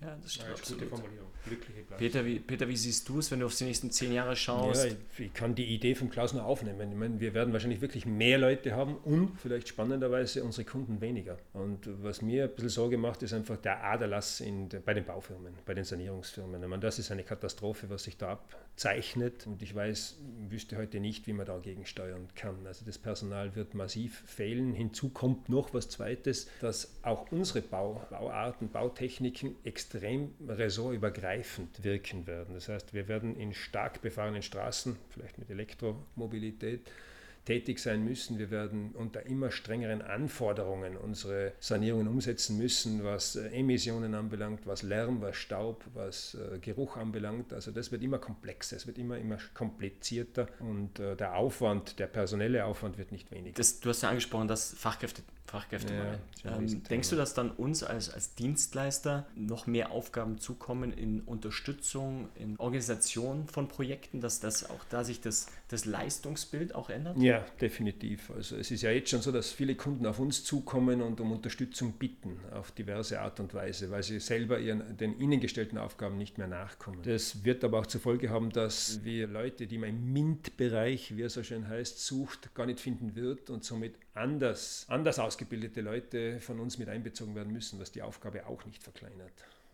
Ja, 0.01 0.17
das 0.21 0.35
stimmt. 0.35 0.49
Ja, 0.49 0.55
absolut. 0.55 0.83
Gute 0.83 0.91
Formulierung. 0.97 1.29
Glückliche. 1.47 1.83
Peter 1.97 2.25
wie, 2.25 2.39
Peter, 2.39 2.69
wie 2.69 2.77
siehst 2.77 3.09
du 3.09 3.19
es, 3.19 3.31
wenn 3.31 3.41
du 3.41 3.47
auf 3.47 3.55
die 3.55 3.65
nächsten 3.65 3.91
zehn 3.91 4.13
Jahre 4.13 4.35
schaust? 4.35 4.85
Ja, 4.85 4.91
ich, 4.91 5.27
ich 5.27 5.35
kann 5.35 5.55
die 5.55 5.67
Idee 5.67 5.95
von 5.95 6.11
Klaus 6.11 6.33
nur 6.33 6.45
aufnehmen. 6.45 6.91
Ich 6.91 6.97
meine, 6.99 7.21
wir 7.21 7.35
werden 7.35 7.53
wahrscheinlich 7.53 7.81
wirklich 7.81 8.07
mehr 8.07 8.39
Leute 8.39 8.73
haben 8.73 8.97
und 8.97 9.39
vielleicht 9.41 9.69
spannenderweise 9.69 10.43
unsere 10.43 10.65
Kunden 10.65 11.01
weniger. 11.01 11.39
Und 11.53 11.89
was 12.03 12.23
mir 12.23 12.45
ein 12.45 12.51
bisschen 12.51 12.71
Sorge 12.71 12.99
macht, 12.99 13.23
ist 13.23 13.33
einfach 13.33 13.57
der 13.59 13.85
Aderlass 13.85 14.41
in, 14.41 14.69
bei 14.85 14.95
den 14.95 15.05
Baufirmen, 15.05 15.55
bei 15.65 15.75
den 15.75 15.85
Sanierungsfirmen. 15.85 16.63
Ich 16.63 16.69
meine, 16.69 16.83
das 16.83 16.99
ist 16.99 17.11
eine 17.11 17.23
Katastrophe, 17.23 17.89
was 17.91 18.05
sich 18.05 18.17
da 18.17 18.40
abzeichnet. 18.75 19.47
Und 19.47 19.63
ich 19.63 19.75
weiß, 19.75 20.19
wüsste 20.49 20.77
heute 20.77 20.99
nicht, 20.99 21.27
wie 21.27 21.33
man 21.33 21.47
dagegen 21.47 21.87
steuern 21.87 22.29
kann. 22.35 22.67
Also 22.67 22.85
das 22.85 22.99
Personal 22.99 23.55
wird 23.55 23.75
massiv 23.75 24.23
fehlen. 24.27 24.75
Hinzu 24.75 25.11
kommt 25.11 25.49
noch 25.49 25.73
was 25.73 25.89
Zweites, 25.89 26.49
dass 26.61 26.93
auch 27.03 27.31
unsere 27.31 27.63
Bau, 27.63 28.05
Bauarten, 28.11 28.69
Bautechniken 28.69 29.57
extrem 29.65 30.35
ressortübergreifend 30.49 31.85
wirken 31.85 32.27
werden. 32.27 32.55
Das 32.55 32.69
heißt, 32.69 32.93
wir 32.95 33.07
werden 33.07 33.37
in 33.37 33.55
stark 33.55 34.03
befahrenen 34.03 34.43
Straßen, 34.43 34.97
vielleicht 35.11 35.39
mit 35.39 35.51
Elektromobilität, 35.51 36.81
tätig 37.44 37.78
sein 37.78 38.04
müssen. 38.04 38.38
Wir 38.38 38.50
werden 38.50 38.92
unter 38.94 39.26
immer 39.26 39.50
strengeren 39.50 40.02
Anforderungen 40.02 40.96
unsere 40.96 41.52
Sanierungen 41.61 42.09
umsetzen 42.09 42.59
müssen, 42.59 43.04
was 43.04 43.37
äh, 43.37 43.48
Emissionen 43.48 44.14
anbelangt, 44.14 44.66
was 44.66 44.83
Lärm, 44.83 45.20
was 45.20 45.37
Staub, 45.37 45.85
was 45.94 46.35
äh, 46.35 46.59
Geruch 46.59 46.96
anbelangt. 46.96 47.52
Also 47.52 47.70
das 47.70 47.92
wird 47.92 48.02
immer 48.02 48.18
komplexer, 48.18 48.76
es 48.76 48.87
wird 48.87 48.98
immer, 48.98 49.18
immer 49.18 49.38
komplizierter 49.52 50.48
und 50.61 50.98
äh, 50.98 51.16
der 51.16 51.37
Aufwand, 51.37 51.98
der 51.98 52.07
personelle 52.07 52.64
Aufwand 52.64 52.98
wird 52.98 53.12
nicht 53.12 53.30
weniger. 53.30 53.57
Das, 53.57 53.80
du 53.80 53.90
hast 53.90 54.02
ja 54.02 54.09
angesprochen, 54.09 54.48
dass 54.48 54.72
Fachkräfte 54.74 55.22
Fachkräfte 55.46 56.18
ja, 56.42 56.57
ähm, 56.57 56.83
denkst 56.85 57.11
du, 57.11 57.16
dass 57.16 57.35
dann 57.35 57.50
uns 57.50 57.83
als, 57.83 58.11
als 58.11 58.35
Dienstleister 58.35 59.26
noch 59.37 59.66
mehr 59.66 59.90
Aufgaben 59.90 60.38
zukommen 60.38 60.92
in 60.92 61.20
Unterstützung, 61.20 62.28
in 62.35 62.59
Organisation 62.59 63.46
von 63.46 63.68
Projekten, 63.68 64.20
dass 64.20 64.40
das 64.40 64.68
auch 64.68 64.85
da 64.88 65.04
sich 65.04 65.20
das, 65.20 65.46
das 65.68 65.85
Leistungsbild 65.85 66.74
auch 66.74 66.88
ändert? 66.88 67.18
Ja, 67.18 67.44
definitiv. 67.61 68.30
Also 68.30 68.57
es 68.57 68.70
ist 68.70 68.83
ja 68.83 68.90
jetzt 68.90 69.11
schon 69.11 69.20
so, 69.20 69.33
dass 69.33 69.52
viele 69.52 69.74
Kunden 69.74 70.07
auf 70.07 70.18
uns 70.18 70.44
zukommen 70.44 71.02
und 71.02 71.20
um 71.20 71.33
Unterstützung 71.33 71.92
bitten 71.92 72.40
auf 72.52 72.72
diverse 72.72 73.20
Art 73.20 73.38
und 73.38 73.52
Weise, 73.52 73.90
weil 73.90 74.02
sie 74.02 74.20
selber 74.20 74.59
ihren, 74.59 74.96
den 74.96 75.18
ihnen 75.20 75.40
gestellten 75.40 75.76
Aufgaben 75.76 76.16
nicht 76.16 76.38
mehr 76.38 76.48
nachkommen. 76.48 77.00
Das 77.02 77.44
wird 77.44 77.64
aber 77.64 77.80
auch 77.80 77.87
zur 77.87 78.00
Folge 78.00 78.30
haben, 78.30 78.50
dass 78.50 79.04
wir 79.04 79.26
Leute, 79.26 79.66
die 79.66 79.76
man 79.76 79.90
im 79.90 80.12
MINT-Bereich, 80.12 81.16
wie 81.16 81.22
er 81.22 81.30
so 81.30 81.42
schön 81.42 81.68
heißt, 81.68 82.04
sucht, 82.04 82.54
gar 82.54 82.64
nicht 82.64 82.80
finden 82.80 83.14
wird 83.14 83.50
und 83.50 83.62
somit 83.62 83.94
anders, 84.14 84.87
anders 84.88 85.18
ausgebildete 85.18 85.81
Leute 85.81 86.40
von 86.40 86.61
uns 86.61 86.79
mit 86.79 86.88
einbezogen 86.88 87.35
werden 87.35 87.53
müssen, 87.53 87.81
was 87.81 87.92
die 87.92 88.03
Aufgabe 88.03 88.46
auch 88.46 88.64
nicht 88.64 88.83
verkleinert. 88.83 89.33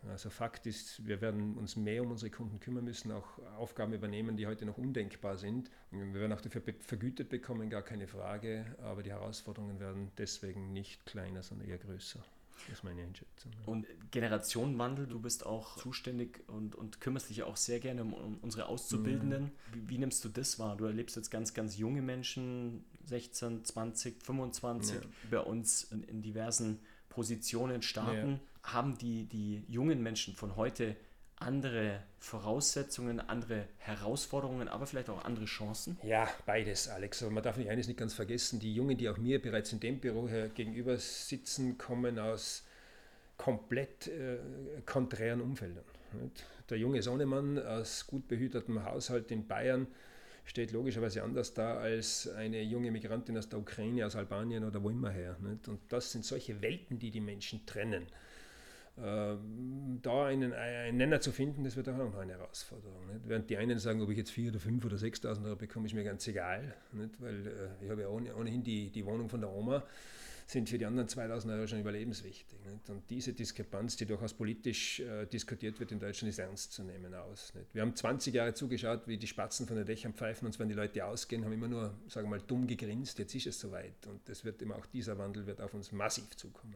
Also 0.08 0.30
Fakt 0.30 0.66
ist, 0.66 1.06
wir 1.06 1.20
werden 1.20 1.58
uns 1.58 1.76
mehr 1.76 2.02
um 2.02 2.10
unsere 2.10 2.30
Kunden 2.30 2.58
kümmern 2.58 2.84
müssen, 2.84 3.12
auch 3.12 3.38
Aufgaben 3.58 3.92
übernehmen, 3.92 4.36
die 4.36 4.46
heute 4.46 4.64
noch 4.64 4.78
undenkbar 4.78 5.36
sind. 5.36 5.70
Wir 5.90 6.14
werden 6.14 6.32
auch 6.32 6.40
dafür 6.40 6.62
vergütet 6.80 7.28
bekommen, 7.28 7.68
gar 7.68 7.82
keine 7.82 8.06
Frage, 8.06 8.64
aber 8.82 9.02
die 9.02 9.10
Herausforderungen 9.10 9.78
werden 9.78 10.10
deswegen 10.16 10.72
nicht 10.72 11.04
kleiner, 11.04 11.42
sondern 11.42 11.68
eher 11.68 11.78
größer. 11.78 12.24
Das 12.68 12.78
ist 12.78 12.84
meine 12.84 13.02
Einschätzung. 13.02 13.52
Und 13.66 13.86
Generationenwandel, 14.10 15.06
du 15.06 15.20
bist 15.20 15.46
auch 15.46 15.76
zuständig 15.76 16.42
und, 16.46 16.74
und 16.74 17.00
kümmerst 17.00 17.30
dich 17.30 17.42
auch 17.42 17.56
sehr 17.56 17.80
gerne 17.80 18.02
um, 18.02 18.12
um 18.12 18.38
unsere 18.42 18.66
Auszubildenden. 18.66 19.44
Mhm. 19.44 19.50
Wie, 19.72 19.88
wie, 19.88 19.98
nimmst 19.98 20.24
du 20.24 20.28
das 20.28 20.58
wahr? 20.58 20.76
Du 20.76 20.84
erlebst 20.84 21.16
jetzt 21.16 21.30
ganz, 21.30 21.54
ganz 21.54 21.78
junge 21.78 22.02
Menschen, 22.02 22.84
16, 23.10 23.64
20, 23.64 24.22
25, 24.22 24.94
ja. 24.94 25.00
bei 25.30 25.40
uns 25.40 25.84
in, 25.84 26.02
in, 26.04 26.22
diversen 26.22 26.80
Positionen 27.08 27.82
starten. 27.82 28.40
Ja. 28.62 28.72
Haben 28.72 28.98
die, 28.98 29.26
die 29.26 29.64
jungen 29.68 30.02
Menschen 30.02 30.34
von 30.34 30.56
heute 30.56 30.96
andere 31.36 32.02
Voraussetzungen, 32.18 33.20
andere 33.20 33.64
Herausforderungen, 33.78 34.68
aber 34.68 34.86
vielleicht 34.86 35.10
auch 35.10 35.24
andere 35.24 35.46
Chancen? 35.46 35.98
Ja, 36.02 36.28
beides, 36.46 36.88
Alex. 36.88 37.22
Aber 37.22 37.32
man 37.32 37.42
darf 37.42 37.56
nicht 37.56 37.70
eines 37.70 37.88
nicht 37.88 37.98
ganz 37.98 38.14
vergessen. 38.14 38.60
Die 38.60 38.74
Jungen, 38.74 38.96
die 38.96 39.08
auch 39.08 39.16
mir 39.16 39.40
bereits 39.40 39.72
in 39.72 39.80
dem 39.80 39.98
Büro 39.98 40.28
hier 40.28 40.48
gegenüber 40.50 40.96
sitzen, 40.98 41.78
kommen 41.78 42.18
aus 42.18 42.64
komplett 43.38 44.06
äh, 44.08 44.38
konträren 44.84 45.40
Umfeldern. 45.40 45.84
Nicht? 46.20 46.44
Der 46.68 46.78
junge 46.78 47.02
Sohnemann 47.02 47.58
aus 47.58 48.06
gut 48.06 48.28
behütetem 48.28 48.84
Haushalt 48.84 49.30
in 49.32 49.46
Bayern 49.46 49.86
steht 50.50 50.72
logischerweise 50.72 51.22
anders 51.22 51.54
da 51.54 51.78
als 51.78 52.28
eine 52.28 52.60
junge 52.62 52.90
Migrantin 52.90 53.38
aus 53.38 53.48
der 53.48 53.60
Ukraine, 53.60 54.04
aus 54.04 54.16
Albanien 54.16 54.64
oder 54.64 54.82
wo 54.82 54.90
immer 54.90 55.10
her. 55.10 55.36
Nicht? 55.40 55.68
Und 55.68 55.80
das 55.88 56.10
sind 56.10 56.24
solche 56.24 56.60
Welten, 56.60 56.98
die 56.98 57.12
die 57.12 57.20
Menschen 57.20 57.64
trennen. 57.66 58.06
Ähm, 58.98 60.00
da 60.02 60.26
einen, 60.26 60.52
einen 60.52 60.96
Nenner 60.96 61.20
zu 61.20 61.30
finden, 61.30 61.62
das 61.62 61.76
wird 61.76 61.88
auch 61.88 61.96
noch 61.96 62.18
eine 62.18 62.32
Herausforderung. 62.32 63.06
Nicht? 63.06 63.28
Während 63.28 63.48
die 63.48 63.56
einen 63.58 63.78
sagen, 63.78 64.02
ob 64.02 64.10
ich 64.10 64.18
jetzt 64.18 64.32
4.000 64.32 64.48
oder 64.48 64.58
5.000 64.58 64.86
oder 64.86 64.96
6.000 64.96 65.44
Euro 65.44 65.56
bekomme, 65.56 65.86
ist 65.86 65.94
mir 65.94 66.02
ganz 66.02 66.26
egal, 66.26 66.74
nicht? 66.92 67.20
weil 67.20 67.46
äh, 67.46 67.84
ich 67.84 67.90
habe 67.90 68.02
ja 68.02 68.08
ohnehin 68.08 68.64
die, 68.64 68.90
die 68.90 69.06
Wohnung 69.06 69.28
von 69.28 69.40
der 69.40 69.50
Oma 69.50 69.84
sind 70.50 70.68
für 70.68 70.78
die 70.78 70.86
anderen 70.86 71.08
2000 71.08 71.52
Euro 71.52 71.66
schon 71.66 71.80
überlebenswichtig. 71.80 72.58
Nicht? 72.64 72.90
Und 72.90 73.02
diese 73.08 73.32
Diskrepanz, 73.32 73.96
die 73.96 74.06
durchaus 74.06 74.34
politisch 74.34 75.00
äh, 75.00 75.26
diskutiert 75.26 75.78
wird 75.78 75.92
in 75.92 76.00
Deutschland, 76.00 76.30
ist 76.30 76.38
ernst 76.38 76.72
zu 76.72 76.82
nehmen 76.82 77.14
aus. 77.14 77.54
Nicht? 77.54 77.72
Wir 77.72 77.82
haben 77.82 77.94
20 77.94 78.34
Jahre 78.34 78.52
zugeschaut, 78.54 79.06
wie 79.06 79.16
die 79.16 79.26
Spatzen 79.26 79.66
von 79.66 79.76
den 79.76 79.86
Dächern 79.86 80.12
pfeifen, 80.12 80.46
und 80.46 80.58
wenn 80.58 80.68
die 80.68 80.74
Leute 80.74 81.04
ausgehen, 81.04 81.44
haben 81.44 81.52
immer 81.52 81.68
nur, 81.68 81.94
sagen 82.08 82.26
wir 82.26 82.38
mal, 82.38 82.42
dumm 82.44 82.66
gegrinst, 82.66 83.18
jetzt 83.18 83.34
ist 83.34 83.46
es 83.46 83.60
soweit. 83.60 84.06
Und 84.06 84.20
das 84.28 84.44
wird 84.44 84.60
immer 84.62 84.76
auch 84.76 84.86
dieser 84.86 85.18
Wandel 85.18 85.46
wird 85.46 85.60
auf 85.60 85.72
uns 85.74 85.92
massiv 85.92 86.36
zukommen. 86.36 86.74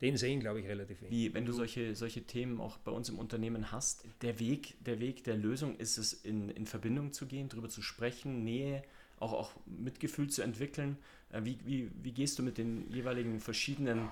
Den 0.00 0.16
sehen, 0.16 0.40
glaube 0.40 0.60
ich, 0.60 0.66
relativ 0.66 1.00
wenig. 1.00 1.12
Wie, 1.12 1.34
wenn 1.34 1.46
du 1.46 1.52
solche, 1.52 1.94
solche 1.94 2.24
Themen 2.24 2.60
auch 2.60 2.78
bei 2.78 2.90
uns 2.90 3.08
im 3.08 3.18
Unternehmen 3.18 3.70
hast, 3.70 4.04
der 4.22 4.40
Weg 4.40 4.74
der, 4.84 4.98
Weg 4.98 5.24
der 5.24 5.36
Lösung 5.36 5.76
ist 5.76 5.98
es, 5.98 6.12
in, 6.12 6.50
in 6.50 6.66
Verbindung 6.66 7.12
zu 7.12 7.26
gehen, 7.26 7.48
darüber 7.48 7.68
zu 7.68 7.80
sprechen, 7.80 8.42
Nähe, 8.42 8.82
auch, 9.18 9.32
auch 9.32 9.52
Mitgefühl 9.66 10.28
zu 10.28 10.42
entwickeln. 10.42 10.96
Äh, 11.32 11.44
wie, 11.44 11.58
wie, 11.64 11.90
wie 12.02 12.12
gehst 12.12 12.38
du 12.38 12.42
mit 12.42 12.58
den 12.58 12.88
jeweiligen 12.90 13.40
verschiedenen, 13.40 14.08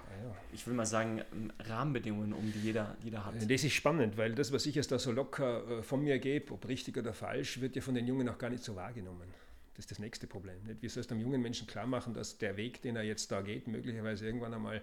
ich 0.52 0.66
will 0.66 0.74
mal 0.74 0.86
sagen, 0.86 1.22
Rahmenbedingungen 1.60 2.32
um, 2.32 2.52
die 2.52 2.60
jeder, 2.60 2.96
jeder 3.02 3.24
hat? 3.24 3.34
Das 3.36 3.64
ist 3.64 3.72
spannend, 3.72 4.16
weil 4.16 4.34
das, 4.34 4.52
was 4.52 4.66
ich 4.66 4.74
jetzt 4.74 4.92
da 4.92 4.98
so 4.98 5.12
locker 5.12 5.78
äh, 5.78 5.82
von 5.82 6.02
mir 6.02 6.18
gebe, 6.18 6.52
ob 6.52 6.66
richtig 6.68 6.96
oder 6.96 7.12
falsch, 7.12 7.60
wird 7.60 7.76
ja 7.76 7.82
von 7.82 7.94
den 7.94 8.06
Jungen 8.06 8.28
auch 8.28 8.38
gar 8.38 8.50
nicht 8.50 8.64
so 8.64 8.74
wahrgenommen. 8.76 9.28
Das 9.74 9.86
ist 9.86 9.90
das 9.90 9.98
nächste 9.98 10.26
Problem. 10.26 10.56
Wie 10.80 10.88
sollst 10.88 11.10
du 11.10 11.14
einem 11.14 11.24
jungen 11.24 11.40
Menschen 11.40 11.66
klar 11.66 11.86
machen, 11.86 12.12
dass 12.12 12.36
der 12.36 12.56
Weg, 12.58 12.82
den 12.82 12.96
er 12.96 13.04
jetzt 13.04 13.32
da 13.32 13.40
geht, 13.40 13.68
möglicherweise 13.68 14.26
irgendwann 14.26 14.52
einmal 14.52 14.82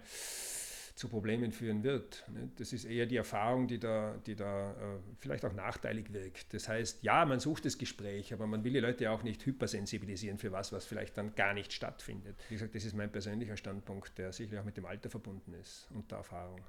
zu 0.99 1.07
Problemen 1.07 1.53
führen 1.53 1.81
wird. 1.81 2.25
Das 2.57 2.73
ist 2.73 2.83
eher 2.83 3.05
die 3.05 3.15
Erfahrung, 3.15 3.69
die 3.69 3.79
da, 3.79 4.17
die 4.25 4.35
da 4.35 4.71
äh, 4.71 4.75
vielleicht 5.19 5.45
auch 5.45 5.53
nachteilig 5.53 6.11
wirkt. 6.11 6.53
Das 6.53 6.67
heißt, 6.67 7.03
ja, 7.03 7.25
man 7.25 7.39
sucht 7.39 7.63
das 7.63 7.77
Gespräch, 7.77 8.33
aber 8.33 8.47
man 8.47 8.65
will 8.65 8.73
die 8.73 8.81
Leute 8.81 9.09
auch 9.09 9.23
nicht 9.23 9.45
hypersensibilisieren 9.45 10.37
für 10.37 10.51
was, 10.51 10.73
was 10.73 10.85
vielleicht 10.85 11.17
dann 11.17 11.33
gar 11.35 11.53
nicht 11.53 11.71
stattfindet. 11.71 12.35
Wie 12.49 12.55
gesagt, 12.55 12.75
das 12.75 12.83
ist 12.83 12.97
mein 12.97 13.09
persönlicher 13.09 13.55
Standpunkt, 13.55 14.17
der 14.17 14.33
sicherlich 14.33 14.59
auch 14.59 14.65
mit 14.65 14.75
dem 14.75 14.85
Alter 14.85 15.09
verbunden 15.09 15.53
ist 15.53 15.87
und 15.93 16.11
der 16.11 16.17
Erfahrung. 16.17 16.59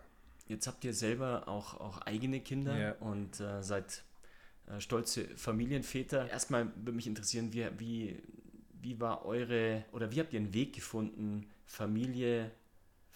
Jetzt 0.46 0.68
habt 0.68 0.84
ihr 0.84 0.94
selber 0.94 1.48
auch, 1.48 1.80
auch 1.80 1.98
eigene 2.02 2.38
Kinder 2.38 2.78
ja. 2.78 2.92
und 3.00 3.40
äh, 3.40 3.64
seid 3.64 4.04
äh, 4.68 4.78
stolze 4.78 5.24
Familienväter. 5.36 6.30
Erstmal 6.30 6.68
würde 6.76 6.92
mich 6.92 7.08
interessieren, 7.08 7.52
wie, 7.52 7.66
wie, 7.78 8.22
wie 8.80 9.00
war 9.00 9.24
eure 9.24 9.84
oder 9.90 10.12
wie 10.12 10.20
habt 10.20 10.32
ihr 10.32 10.38
einen 10.38 10.54
Weg 10.54 10.72
gefunden, 10.72 11.50
Familie 11.66 12.52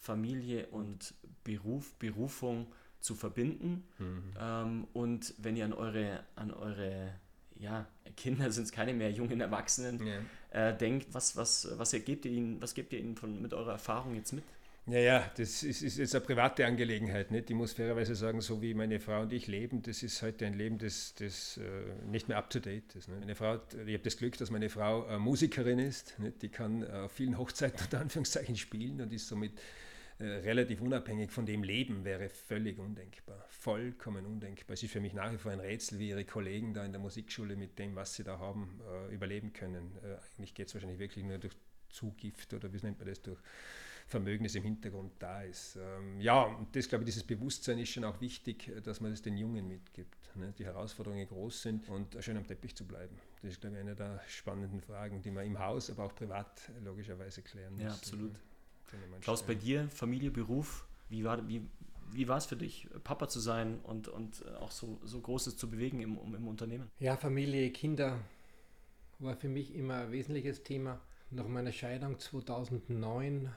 Familie 0.04 0.66
und 0.66 1.14
Beruf, 1.44 1.94
Berufung 1.94 2.66
zu 3.00 3.14
verbinden. 3.14 3.84
Mhm. 3.98 4.22
Ähm, 4.38 4.86
und 4.92 5.34
wenn 5.38 5.56
ihr 5.56 5.64
an 5.64 5.72
eure, 5.72 6.20
an 6.36 6.52
eure 6.52 7.14
ja, 7.56 7.86
Kinder 8.16 8.50
sind 8.52 8.64
es 8.64 8.72
keine 8.72 8.92
mehr 8.92 9.10
jungen 9.10 9.40
Erwachsenen, 9.40 10.00
ja. 10.06 10.68
äh, 10.68 10.76
denkt, 10.76 11.08
was, 11.12 11.36
was, 11.36 11.68
was, 11.76 11.92
gebt 11.92 12.26
ihr 12.26 12.32
ihnen, 12.32 12.60
was 12.60 12.74
gebt 12.74 12.92
ihr 12.92 12.98
ihnen 12.98 13.16
von, 13.16 13.40
mit 13.40 13.54
eurer 13.54 13.72
Erfahrung 13.72 14.14
jetzt 14.14 14.32
mit? 14.32 14.44
Ja, 14.86 14.98
ja, 14.98 15.30
das 15.38 15.62
ist, 15.62 15.80
ist 15.80 15.96
jetzt 15.96 16.14
eine 16.14 16.22
private 16.22 16.66
Angelegenheit. 16.66 17.30
Nicht? 17.30 17.48
Ich 17.48 17.56
muss 17.56 17.72
fairerweise 17.72 18.14
sagen, 18.14 18.42
so 18.42 18.60
wie 18.60 18.74
meine 18.74 19.00
Frau 19.00 19.22
und 19.22 19.32
ich 19.32 19.46
leben, 19.46 19.80
das 19.80 20.02
ist 20.02 20.20
heute 20.20 20.44
ein 20.44 20.52
Leben, 20.52 20.76
das, 20.76 21.14
das 21.14 21.56
äh, 21.56 22.06
nicht 22.06 22.28
mehr 22.28 22.36
up-to-date 22.36 22.94
ist. 22.94 23.08
Nicht? 23.08 23.20
Meine 23.20 23.34
Frau, 23.34 23.54
ich 23.54 23.94
habe 23.94 24.04
das 24.04 24.18
Glück, 24.18 24.36
dass 24.36 24.50
meine 24.50 24.68
Frau 24.68 25.06
äh, 25.06 25.18
Musikerin 25.18 25.78
ist. 25.78 26.18
Nicht? 26.18 26.42
Die 26.42 26.50
kann 26.50 26.86
auf 26.86 27.12
vielen 27.12 27.38
Hochzeiten 27.38 27.80
unter 27.84 28.00
Anführungszeichen 28.00 28.56
spielen 28.56 29.00
und 29.00 29.10
ist 29.10 29.26
somit 29.26 29.52
äh, 30.18 30.24
relativ 30.24 30.80
unabhängig 30.80 31.32
von 31.32 31.44
dem 31.44 31.64
Leben 31.64 32.04
wäre 32.04 32.28
völlig 32.28 32.78
undenkbar. 32.78 33.44
Vollkommen 33.48 34.26
undenkbar. 34.26 34.74
Es 34.74 34.82
ist 34.82 34.92
für 34.92 35.00
mich 35.00 35.12
nach 35.12 35.32
wie 35.32 35.38
vor 35.38 35.50
ein 35.50 35.58
Rätsel, 35.58 35.98
wie 35.98 36.10
ihre 36.10 36.24
Kollegen 36.24 36.72
da 36.72 36.84
in 36.84 36.92
der 36.92 37.00
Musikschule 37.00 37.56
mit 37.56 37.78
dem, 37.80 37.96
was 37.96 38.14
sie 38.14 38.22
da 38.22 38.38
haben, 38.38 38.80
äh, 38.88 39.12
überleben 39.12 39.52
können. 39.52 39.90
Äh, 40.04 40.16
eigentlich 40.36 40.54
geht 40.54 40.68
es 40.68 40.74
wahrscheinlich 40.74 41.00
wirklich 41.00 41.24
nur 41.24 41.38
durch 41.38 41.54
Zugift 41.88 42.54
oder 42.54 42.72
wie 42.72 42.78
nennt 42.78 42.98
man 42.98 43.08
das, 43.08 43.22
durch 43.22 43.38
Vermögen, 44.06 44.44
das 44.44 44.54
im 44.54 44.62
Hintergrund 44.62 45.12
da 45.18 45.42
ist. 45.42 45.76
Ähm, 45.76 46.20
ja, 46.20 46.42
und 46.42 46.76
das, 46.76 46.88
glaube 46.88 47.02
ich, 47.02 47.06
dieses 47.06 47.24
Bewusstsein 47.24 47.78
ist 47.78 47.88
schon 47.88 48.04
auch 48.04 48.20
wichtig, 48.20 48.70
dass 48.84 49.00
man 49.00 49.10
das 49.10 49.22
den 49.22 49.36
Jungen 49.36 49.66
mitgibt. 49.66 50.36
Ne? 50.36 50.52
Die 50.58 50.64
Herausforderungen 50.64 51.26
groß 51.26 51.62
sind 51.62 51.88
und 51.88 52.16
schön 52.20 52.36
am 52.36 52.46
Teppich 52.46 52.76
zu 52.76 52.86
bleiben. 52.86 53.16
Das 53.42 53.52
ist, 53.52 53.60
glaube 53.62 53.76
ich, 53.76 53.80
eine 53.80 53.96
der 53.96 54.20
spannenden 54.28 54.80
Fragen, 54.80 55.22
die 55.22 55.30
man 55.30 55.46
im 55.46 55.58
Haus, 55.58 55.90
aber 55.90 56.04
auch 56.04 56.14
privat 56.14 56.70
logischerweise 56.84 57.42
klären 57.42 57.74
muss. 57.74 57.82
Ja, 57.82 57.90
absolut. 57.90 58.34
Klaus, 59.20 59.42
bei 59.42 59.54
dir, 59.54 59.88
Familie, 59.90 60.30
Beruf, 60.30 60.86
wie 61.08 61.24
war, 61.24 61.48
wie, 61.48 61.62
wie 62.12 62.28
war 62.28 62.36
es 62.36 62.46
für 62.46 62.56
dich, 62.56 62.88
Papa 63.02 63.28
zu 63.28 63.40
sein 63.40 63.80
und, 63.82 64.08
und 64.08 64.46
auch 64.60 64.70
so, 64.70 65.00
so 65.02 65.20
Großes 65.20 65.56
zu 65.56 65.70
bewegen 65.70 66.00
im, 66.00 66.18
im 66.34 66.46
Unternehmen? 66.46 66.90
Ja, 66.98 67.16
Familie, 67.16 67.70
Kinder 67.70 68.20
war 69.18 69.36
für 69.36 69.48
mich 69.48 69.74
immer 69.74 70.02
ein 70.02 70.12
wesentliches 70.12 70.62
Thema. 70.62 71.00
Nach 71.30 71.46
meiner 71.46 71.72
Scheidung 71.72 72.18
2009 72.18 73.50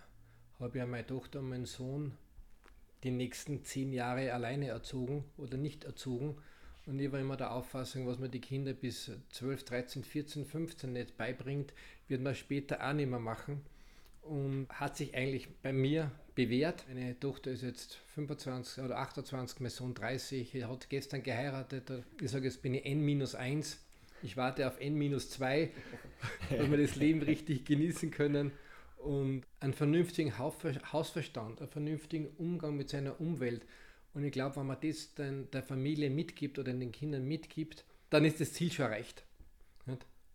habe 0.59 0.69
ich 0.69 0.75
ja 0.75 0.85
meine 0.85 1.05
Tochter 1.05 1.39
und 1.39 1.49
meinen 1.49 1.65
Sohn 1.65 2.13
die 3.03 3.11
nächsten 3.11 3.63
zehn 3.63 3.93
Jahre 3.93 4.33
alleine 4.33 4.67
erzogen 4.67 5.25
oder 5.37 5.57
nicht 5.57 5.83
erzogen. 5.83 6.37
Und 6.85 6.99
ich 6.99 7.11
war 7.11 7.19
immer 7.19 7.37
der 7.37 7.51
Auffassung, 7.51 8.07
was 8.07 8.17
man 8.17 8.31
die 8.31 8.39
Kinder 8.39 8.73
bis 8.73 9.11
12, 9.31 9.65
13, 9.65 10.03
14, 10.03 10.45
15 10.45 10.93
nicht 10.93 11.17
beibringt, 11.17 11.73
wird 12.07 12.21
man 12.21 12.33
später 12.33 12.87
auch 12.87 12.93
nicht 12.93 13.09
mehr 13.09 13.19
machen 13.19 13.61
und 14.27 14.67
hat 14.69 14.97
sich 14.97 15.15
eigentlich 15.15 15.47
bei 15.61 15.73
mir 15.73 16.11
bewährt. 16.35 16.85
Meine 16.87 17.19
Tochter 17.19 17.51
ist 17.51 17.63
jetzt 17.63 17.95
25 18.15 18.83
oder 18.83 18.99
28, 18.99 19.59
mein 19.59 19.69
Sohn 19.69 19.93
30, 19.93 20.53
er 20.55 20.69
hat 20.69 20.89
gestern 20.89 21.23
geheiratet. 21.23 21.91
Ich 22.21 22.31
sage, 22.31 22.45
jetzt 22.45 22.61
bin 22.61 22.73
ich 22.73 22.85
N-1. 22.85 23.77
Ich 24.23 24.35
warte 24.35 24.67
auf 24.67 24.79
N-2, 24.79 25.69
damit 26.49 26.71
wir 26.71 26.77
das 26.77 26.95
Leben 26.95 27.21
richtig 27.21 27.65
genießen 27.65 28.11
können. 28.11 28.51
Und 28.97 29.43
einen 29.59 29.73
vernünftigen 29.73 30.37
Hausverstand, 30.37 31.59
einen 31.59 31.69
vernünftigen 31.69 32.27
Umgang 32.37 32.75
mit 32.75 32.89
seiner 32.89 33.19
Umwelt. 33.21 33.65
Und 34.13 34.23
ich 34.23 34.31
glaube, 34.31 34.55
wenn 34.55 34.65
man 34.65 34.77
das 34.81 35.13
dann 35.13 35.49
der 35.51 35.63
Familie 35.63 36.09
mitgibt 36.09 36.57
oder 36.57 36.73
den 36.73 36.91
Kindern 36.91 37.25
mitgibt, 37.25 37.85
dann 38.09 38.25
ist 38.25 38.41
das 38.41 38.53
Ziel 38.53 38.71
schon 38.71 38.85
erreicht. 38.85 39.23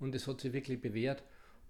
Und 0.02 0.14
es 0.16 0.26
hat 0.26 0.40
sich 0.40 0.52
wirklich 0.52 0.80
bewährt. 0.80 1.22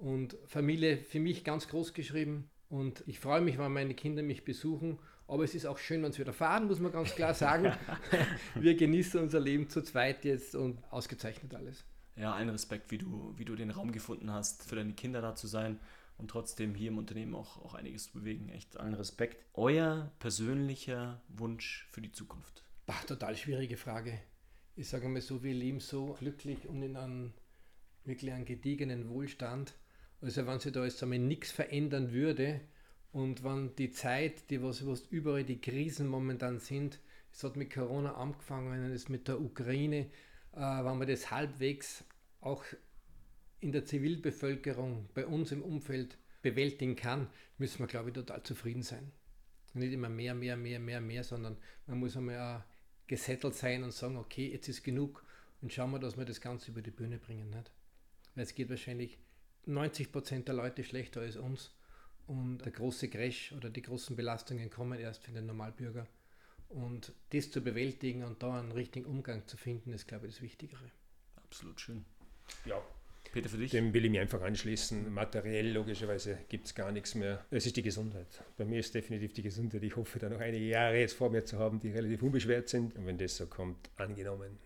Und 0.02 0.36
Familie 0.46 0.96
für 0.96 1.20
mich 1.20 1.44
ganz 1.44 1.68
groß 1.68 1.94
geschrieben. 1.94 2.50
Und 2.68 3.04
ich 3.06 3.20
freue 3.20 3.40
mich, 3.40 3.56
wenn 3.56 3.72
meine 3.72 3.94
Kinder 3.94 4.24
mich 4.24 4.44
besuchen. 4.44 4.98
Aber 5.28 5.44
es 5.44 5.54
ist 5.54 5.64
auch 5.64 5.78
schön, 5.78 6.02
wenn 6.02 6.10
sie 6.10 6.18
wieder 6.18 6.32
fahren, 6.32 6.66
muss 6.66 6.80
man 6.80 6.90
ganz 6.90 7.14
klar 7.14 7.34
sagen. 7.34 7.72
Wir 8.56 8.74
genießen 8.74 9.20
unser 9.20 9.38
Leben 9.38 9.68
zu 9.68 9.80
zweit 9.80 10.24
jetzt 10.24 10.56
und 10.56 10.82
ausgezeichnet 10.90 11.54
alles. 11.54 11.84
Ja, 12.16 12.34
allen 12.34 12.48
Respekt, 12.48 12.90
wie 12.90 12.98
du, 12.98 13.32
wie 13.36 13.44
du 13.44 13.54
den 13.54 13.70
Raum 13.70 13.92
gefunden 13.92 14.32
hast, 14.32 14.64
für 14.64 14.74
deine 14.74 14.94
Kinder 14.94 15.22
da 15.22 15.36
zu 15.36 15.46
sein 15.46 15.78
und 16.18 16.28
trotzdem 16.28 16.74
hier 16.74 16.88
im 16.88 16.98
Unternehmen 16.98 17.36
auch, 17.36 17.64
auch 17.64 17.74
einiges 17.74 18.06
zu 18.06 18.18
bewegen. 18.18 18.48
Echt 18.48 18.76
allen 18.78 18.94
Respekt. 18.94 19.46
Euer 19.54 20.10
persönlicher 20.18 21.22
Wunsch 21.28 21.86
für 21.92 22.00
die 22.00 22.10
Zukunft? 22.10 22.64
Ach, 22.88 23.04
total 23.04 23.36
schwierige 23.36 23.76
Frage. 23.76 24.18
Ich 24.74 24.88
sage 24.88 25.08
mal 25.08 25.20
so, 25.20 25.44
wir 25.44 25.54
leben 25.54 25.78
so 25.78 26.14
glücklich 26.18 26.66
und 26.66 26.82
in 26.82 26.96
einem 26.96 27.34
wirklich 28.04 28.32
einen 28.32 28.46
gediegenen 28.46 29.08
Wohlstand 29.08 29.74
also 30.22 30.46
wenn 30.46 30.60
sich 30.60 30.72
da 30.72 30.84
jetzt 30.84 31.02
einmal 31.02 31.18
nichts 31.18 31.50
verändern 31.50 32.12
würde 32.12 32.60
und 33.12 33.42
wenn 33.44 33.74
die 33.76 33.90
Zeit, 33.90 34.48
die 34.50 34.62
was, 34.62 34.86
was 34.86 35.02
überall 35.10 35.44
die 35.44 35.60
Krisen 35.60 36.06
momentan 36.06 36.60
sind, 36.60 37.00
es 37.32 37.42
hat 37.42 37.56
mit 37.56 37.72
Corona 37.72 38.14
angefangen, 38.14 38.92
es 38.92 39.08
mit 39.08 39.26
der 39.26 39.40
Ukraine, 39.40 40.06
äh, 40.52 40.60
wenn 40.60 40.98
man 40.98 41.08
das 41.08 41.30
halbwegs 41.30 42.04
auch 42.40 42.64
in 43.60 43.72
der 43.72 43.84
Zivilbevölkerung 43.84 45.08
bei 45.14 45.26
uns 45.26 45.52
im 45.52 45.62
Umfeld 45.62 46.16
bewältigen 46.42 46.96
kann, 46.96 47.28
müssen 47.58 47.80
wir, 47.80 47.86
glaube 47.86 48.10
ich, 48.10 48.14
total 48.14 48.42
zufrieden 48.42 48.82
sein. 48.82 49.12
Nicht 49.74 49.92
immer 49.92 50.08
mehr, 50.08 50.34
mehr, 50.34 50.56
mehr, 50.56 50.78
mehr, 50.78 51.00
mehr, 51.00 51.24
sondern 51.24 51.56
man 51.86 51.98
muss 51.98 52.16
einmal 52.16 52.64
gesettelt 53.06 53.54
sein 53.54 53.82
und 53.82 53.92
sagen, 53.92 54.16
okay, 54.16 54.50
jetzt 54.50 54.68
ist 54.68 54.82
genug 54.82 55.24
und 55.60 55.72
schauen 55.72 55.90
wir, 55.92 55.98
dass 55.98 56.16
wir 56.16 56.24
das 56.24 56.40
Ganze 56.40 56.70
über 56.70 56.82
die 56.82 56.90
Bühne 56.90 57.18
bringen. 57.18 57.50
Nicht? 57.50 57.70
Weil 58.34 58.44
es 58.44 58.54
geht 58.54 58.68
wahrscheinlich 58.68 59.18
90 59.66 60.12
Prozent 60.12 60.48
der 60.48 60.54
Leute 60.54 60.84
schlechter 60.84 61.20
als 61.20 61.36
uns. 61.36 61.72
Und 62.26 62.58
der 62.58 62.72
große 62.72 63.08
Crash 63.08 63.52
oder 63.52 63.68
die 63.68 63.82
großen 63.82 64.16
Belastungen 64.16 64.70
kommen 64.70 64.98
erst 64.98 65.24
für 65.24 65.32
den 65.32 65.46
Normalbürger. 65.46 66.06
Und 66.68 67.12
das 67.30 67.50
zu 67.50 67.60
bewältigen 67.60 68.24
und 68.24 68.42
da 68.42 68.58
einen 68.58 68.72
richtigen 68.72 69.06
Umgang 69.06 69.46
zu 69.46 69.56
finden, 69.56 69.92
ist, 69.92 70.08
glaube 70.08 70.26
ich, 70.26 70.34
das 70.34 70.42
Wichtigere. 70.42 70.90
Absolut 71.36 71.80
schön. 71.80 72.04
Ja. 72.64 72.82
Peter, 73.32 73.48
für 73.48 73.56
dich? 73.56 73.70
Dem 73.70 73.94
will 73.94 74.04
ich 74.04 74.10
mich 74.10 74.20
einfach 74.20 74.42
anschließen. 74.42 75.12
Materiell, 75.12 75.72
logischerweise, 75.72 76.38
gibt 76.48 76.66
es 76.66 76.74
gar 76.74 76.92
nichts 76.92 77.14
mehr. 77.14 77.44
Es 77.50 77.66
ist 77.66 77.76
die 77.76 77.82
Gesundheit. 77.82 78.26
Bei 78.58 78.64
mir 78.64 78.80
ist 78.80 78.94
definitiv 78.94 79.32
die 79.32 79.42
Gesundheit. 79.42 79.82
Ich 79.82 79.96
hoffe, 79.96 80.18
da 80.18 80.28
noch 80.28 80.40
einige 80.40 80.66
Jahre 80.66 80.98
jetzt 80.98 81.14
vor 81.14 81.30
mir 81.30 81.44
zu 81.44 81.58
haben, 81.58 81.80
die 81.80 81.90
relativ 81.90 82.22
unbeschwert 82.22 82.68
sind. 82.68 82.94
Und 82.96 83.06
wenn 83.06 83.18
das 83.18 83.36
so 83.36 83.46
kommt, 83.46 83.90
angenommen. 83.96 84.58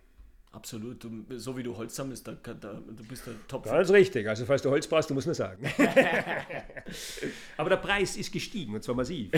Absolut. 0.57 1.05
Du, 1.05 1.11
so 1.37 1.55
wie 1.59 1.62
du 1.62 1.77
Holz 1.77 1.95
sammelst, 1.95 2.27
da, 2.27 2.33
da, 2.33 2.55
du 2.55 3.05
bist 3.07 3.27
der 3.27 3.35
Top. 3.47 3.64
Ganz 3.64 3.90
richtig. 3.90 4.27
Also 4.27 4.47
falls 4.47 4.62
du 4.62 4.71
Holz 4.71 4.87
brauchst, 4.87 5.11
du 5.11 5.14
musst 5.14 5.27
nur 5.27 5.35
sagen. 5.35 5.71
Aber 7.59 7.69
der 7.69 7.77
Preis 7.77 8.16
ist 8.16 8.33
gestiegen 8.33 8.75
und 8.75 8.83
zwar 8.83 8.95
massiv. 8.95 9.31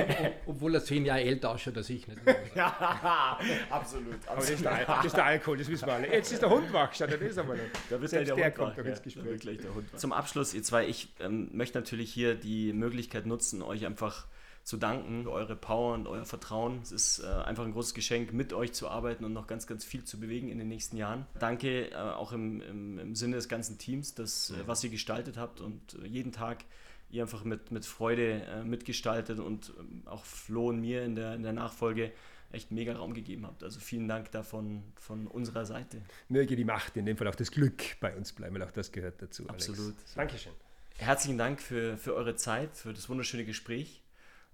Obwohl 0.46 0.74
er 0.74 0.84
zehn 0.84 1.06
Jahre 1.06 1.22
älter 1.22 1.52
ausschaut 1.52 1.78
als 1.78 1.88
ich. 1.88 2.06
Nicht? 2.06 2.20
ja, 2.54 3.38
absolut. 3.70 3.70
absolut. 3.70 4.28
Aber 4.28 4.40
das 4.40 4.50
ist, 4.50 4.64
der, 4.64 4.84
das 4.84 5.04
ist, 5.06 5.16
der, 5.16 5.24
Alkohol, 5.24 5.56
das 5.56 5.68
wissen 5.68 5.86
wir 5.86 5.94
alle. 5.94 6.12
Jetzt 6.12 6.32
ist 6.32 6.42
der 6.42 6.50
Hund 6.50 6.70
wach, 6.70 6.92
schau 6.92 7.06
dir 7.06 7.16
das 7.16 7.38
einmal 7.38 7.58
an. 7.58 7.66
Da 7.88 7.98
wird 7.98 8.10
Selbst 8.10 8.28
der, 8.28 8.36
der 8.36 8.50
kommt 8.50 8.76
doch 8.76 8.84
ins 8.84 9.02
Gespräch. 9.02 9.58
Zum 9.96 10.12
Abschluss, 10.12 10.52
ihr 10.52 10.62
zwei, 10.62 10.86
ich 10.86 11.08
ähm, 11.20 11.48
möchte 11.52 11.78
natürlich 11.78 12.12
hier 12.12 12.34
die 12.34 12.74
Möglichkeit 12.74 13.24
nutzen, 13.24 13.62
euch 13.62 13.86
einfach 13.86 14.26
zu 14.66 14.78
danken 14.78 15.22
für 15.22 15.30
eure 15.30 15.54
Power 15.54 15.94
und 15.94 16.08
euer 16.08 16.24
Vertrauen. 16.24 16.80
Es 16.82 16.90
ist 16.90 17.20
äh, 17.20 17.26
einfach 17.26 17.64
ein 17.64 17.70
großes 17.70 17.94
Geschenk, 17.94 18.32
mit 18.32 18.52
euch 18.52 18.72
zu 18.72 18.88
arbeiten 18.88 19.24
und 19.24 19.32
noch 19.32 19.46
ganz, 19.46 19.68
ganz 19.68 19.84
viel 19.84 20.02
zu 20.02 20.18
bewegen 20.18 20.48
in 20.48 20.58
den 20.58 20.66
nächsten 20.66 20.96
Jahren. 20.96 21.24
Danke 21.38 21.92
äh, 21.92 21.94
auch 21.94 22.32
im, 22.32 22.60
im, 22.60 22.98
im, 22.98 23.14
Sinne 23.14 23.36
des 23.36 23.48
ganzen 23.48 23.78
Teams, 23.78 24.14
das, 24.14 24.50
äh, 24.50 24.54
was 24.66 24.82
ihr 24.82 24.90
gestaltet 24.90 25.36
habt 25.36 25.60
und 25.60 25.96
jeden 26.02 26.32
Tag 26.32 26.64
ihr 27.10 27.22
einfach 27.22 27.44
mit, 27.44 27.70
mit 27.70 27.86
Freude 27.86 28.42
äh, 28.42 28.64
mitgestaltet 28.64 29.38
und 29.38 29.72
ähm, 29.78 30.02
auch 30.04 30.24
Flo 30.24 30.70
und 30.70 30.80
mir 30.80 31.04
in 31.04 31.14
der, 31.14 31.36
in 31.36 31.44
der 31.44 31.52
Nachfolge 31.52 32.10
echt 32.50 32.72
mega 32.72 32.96
Raum 32.96 33.14
gegeben 33.14 33.46
habt. 33.46 33.62
Also 33.62 33.78
vielen 33.78 34.08
Dank 34.08 34.32
davon 34.32 34.82
von 34.96 35.28
unserer 35.28 35.64
Seite. 35.64 36.02
Möge 36.28 36.56
die 36.56 36.64
Macht, 36.64 36.96
in 36.96 37.06
dem 37.06 37.16
Fall 37.16 37.28
auch 37.28 37.36
das 37.36 37.52
Glück 37.52 38.00
bei 38.00 38.16
uns 38.16 38.32
bleiben, 38.32 38.56
weil 38.56 38.64
auch 38.64 38.72
das 38.72 38.90
gehört 38.90 39.22
dazu. 39.22 39.48
Absolut. 39.48 39.94
Alex. 39.94 40.14
Dankeschön. 40.16 40.52
Herzlichen 40.96 41.38
Dank 41.38 41.62
für, 41.62 41.96
für 41.98 42.14
eure 42.14 42.34
Zeit, 42.34 42.76
für 42.76 42.92
das 42.92 43.08
wunderschöne 43.08 43.44
Gespräch. 43.44 44.02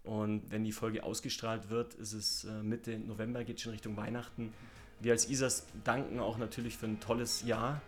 Und 0.04 0.50
wenn 0.50 0.64
die 0.64 0.72
Folge 0.72 1.04
ausgestrahlt 1.04 1.70
wird, 1.70 1.94
ist 1.94 2.12
es 2.12 2.44
äh, 2.44 2.62
Mitte 2.62 2.98
November, 2.98 3.44
geht 3.44 3.60
schon 3.60 3.72
Richtung 3.72 3.96
Weihnachten. 3.96 4.52
Wir 5.00 5.12
als 5.12 5.28
ISAS 5.28 5.66
danken 5.84 6.18
auch 6.18 6.38
natürlich 6.38 6.76
für 6.76 6.86
ein 6.86 7.00
tolles 7.00 7.42
Jahr 7.42 7.80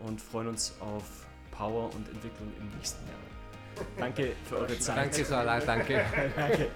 und 0.00 0.20
freuen 0.20 0.48
uns 0.48 0.74
auf 0.80 1.26
Power 1.50 1.94
und 1.94 2.08
Entwicklung 2.08 2.52
im 2.60 2.76
nächsten 2.76 3.06
Jahr. 3.06 3.86
Danke 3.98 4.32
für 4.44 4.58
eure 4.58 4.78
Zeit. 4.78 4.96
Danke, 4.96 5.24
Sarah, 5.24 5.60
danke. 5.66 6.04
danke. 6.36 6.70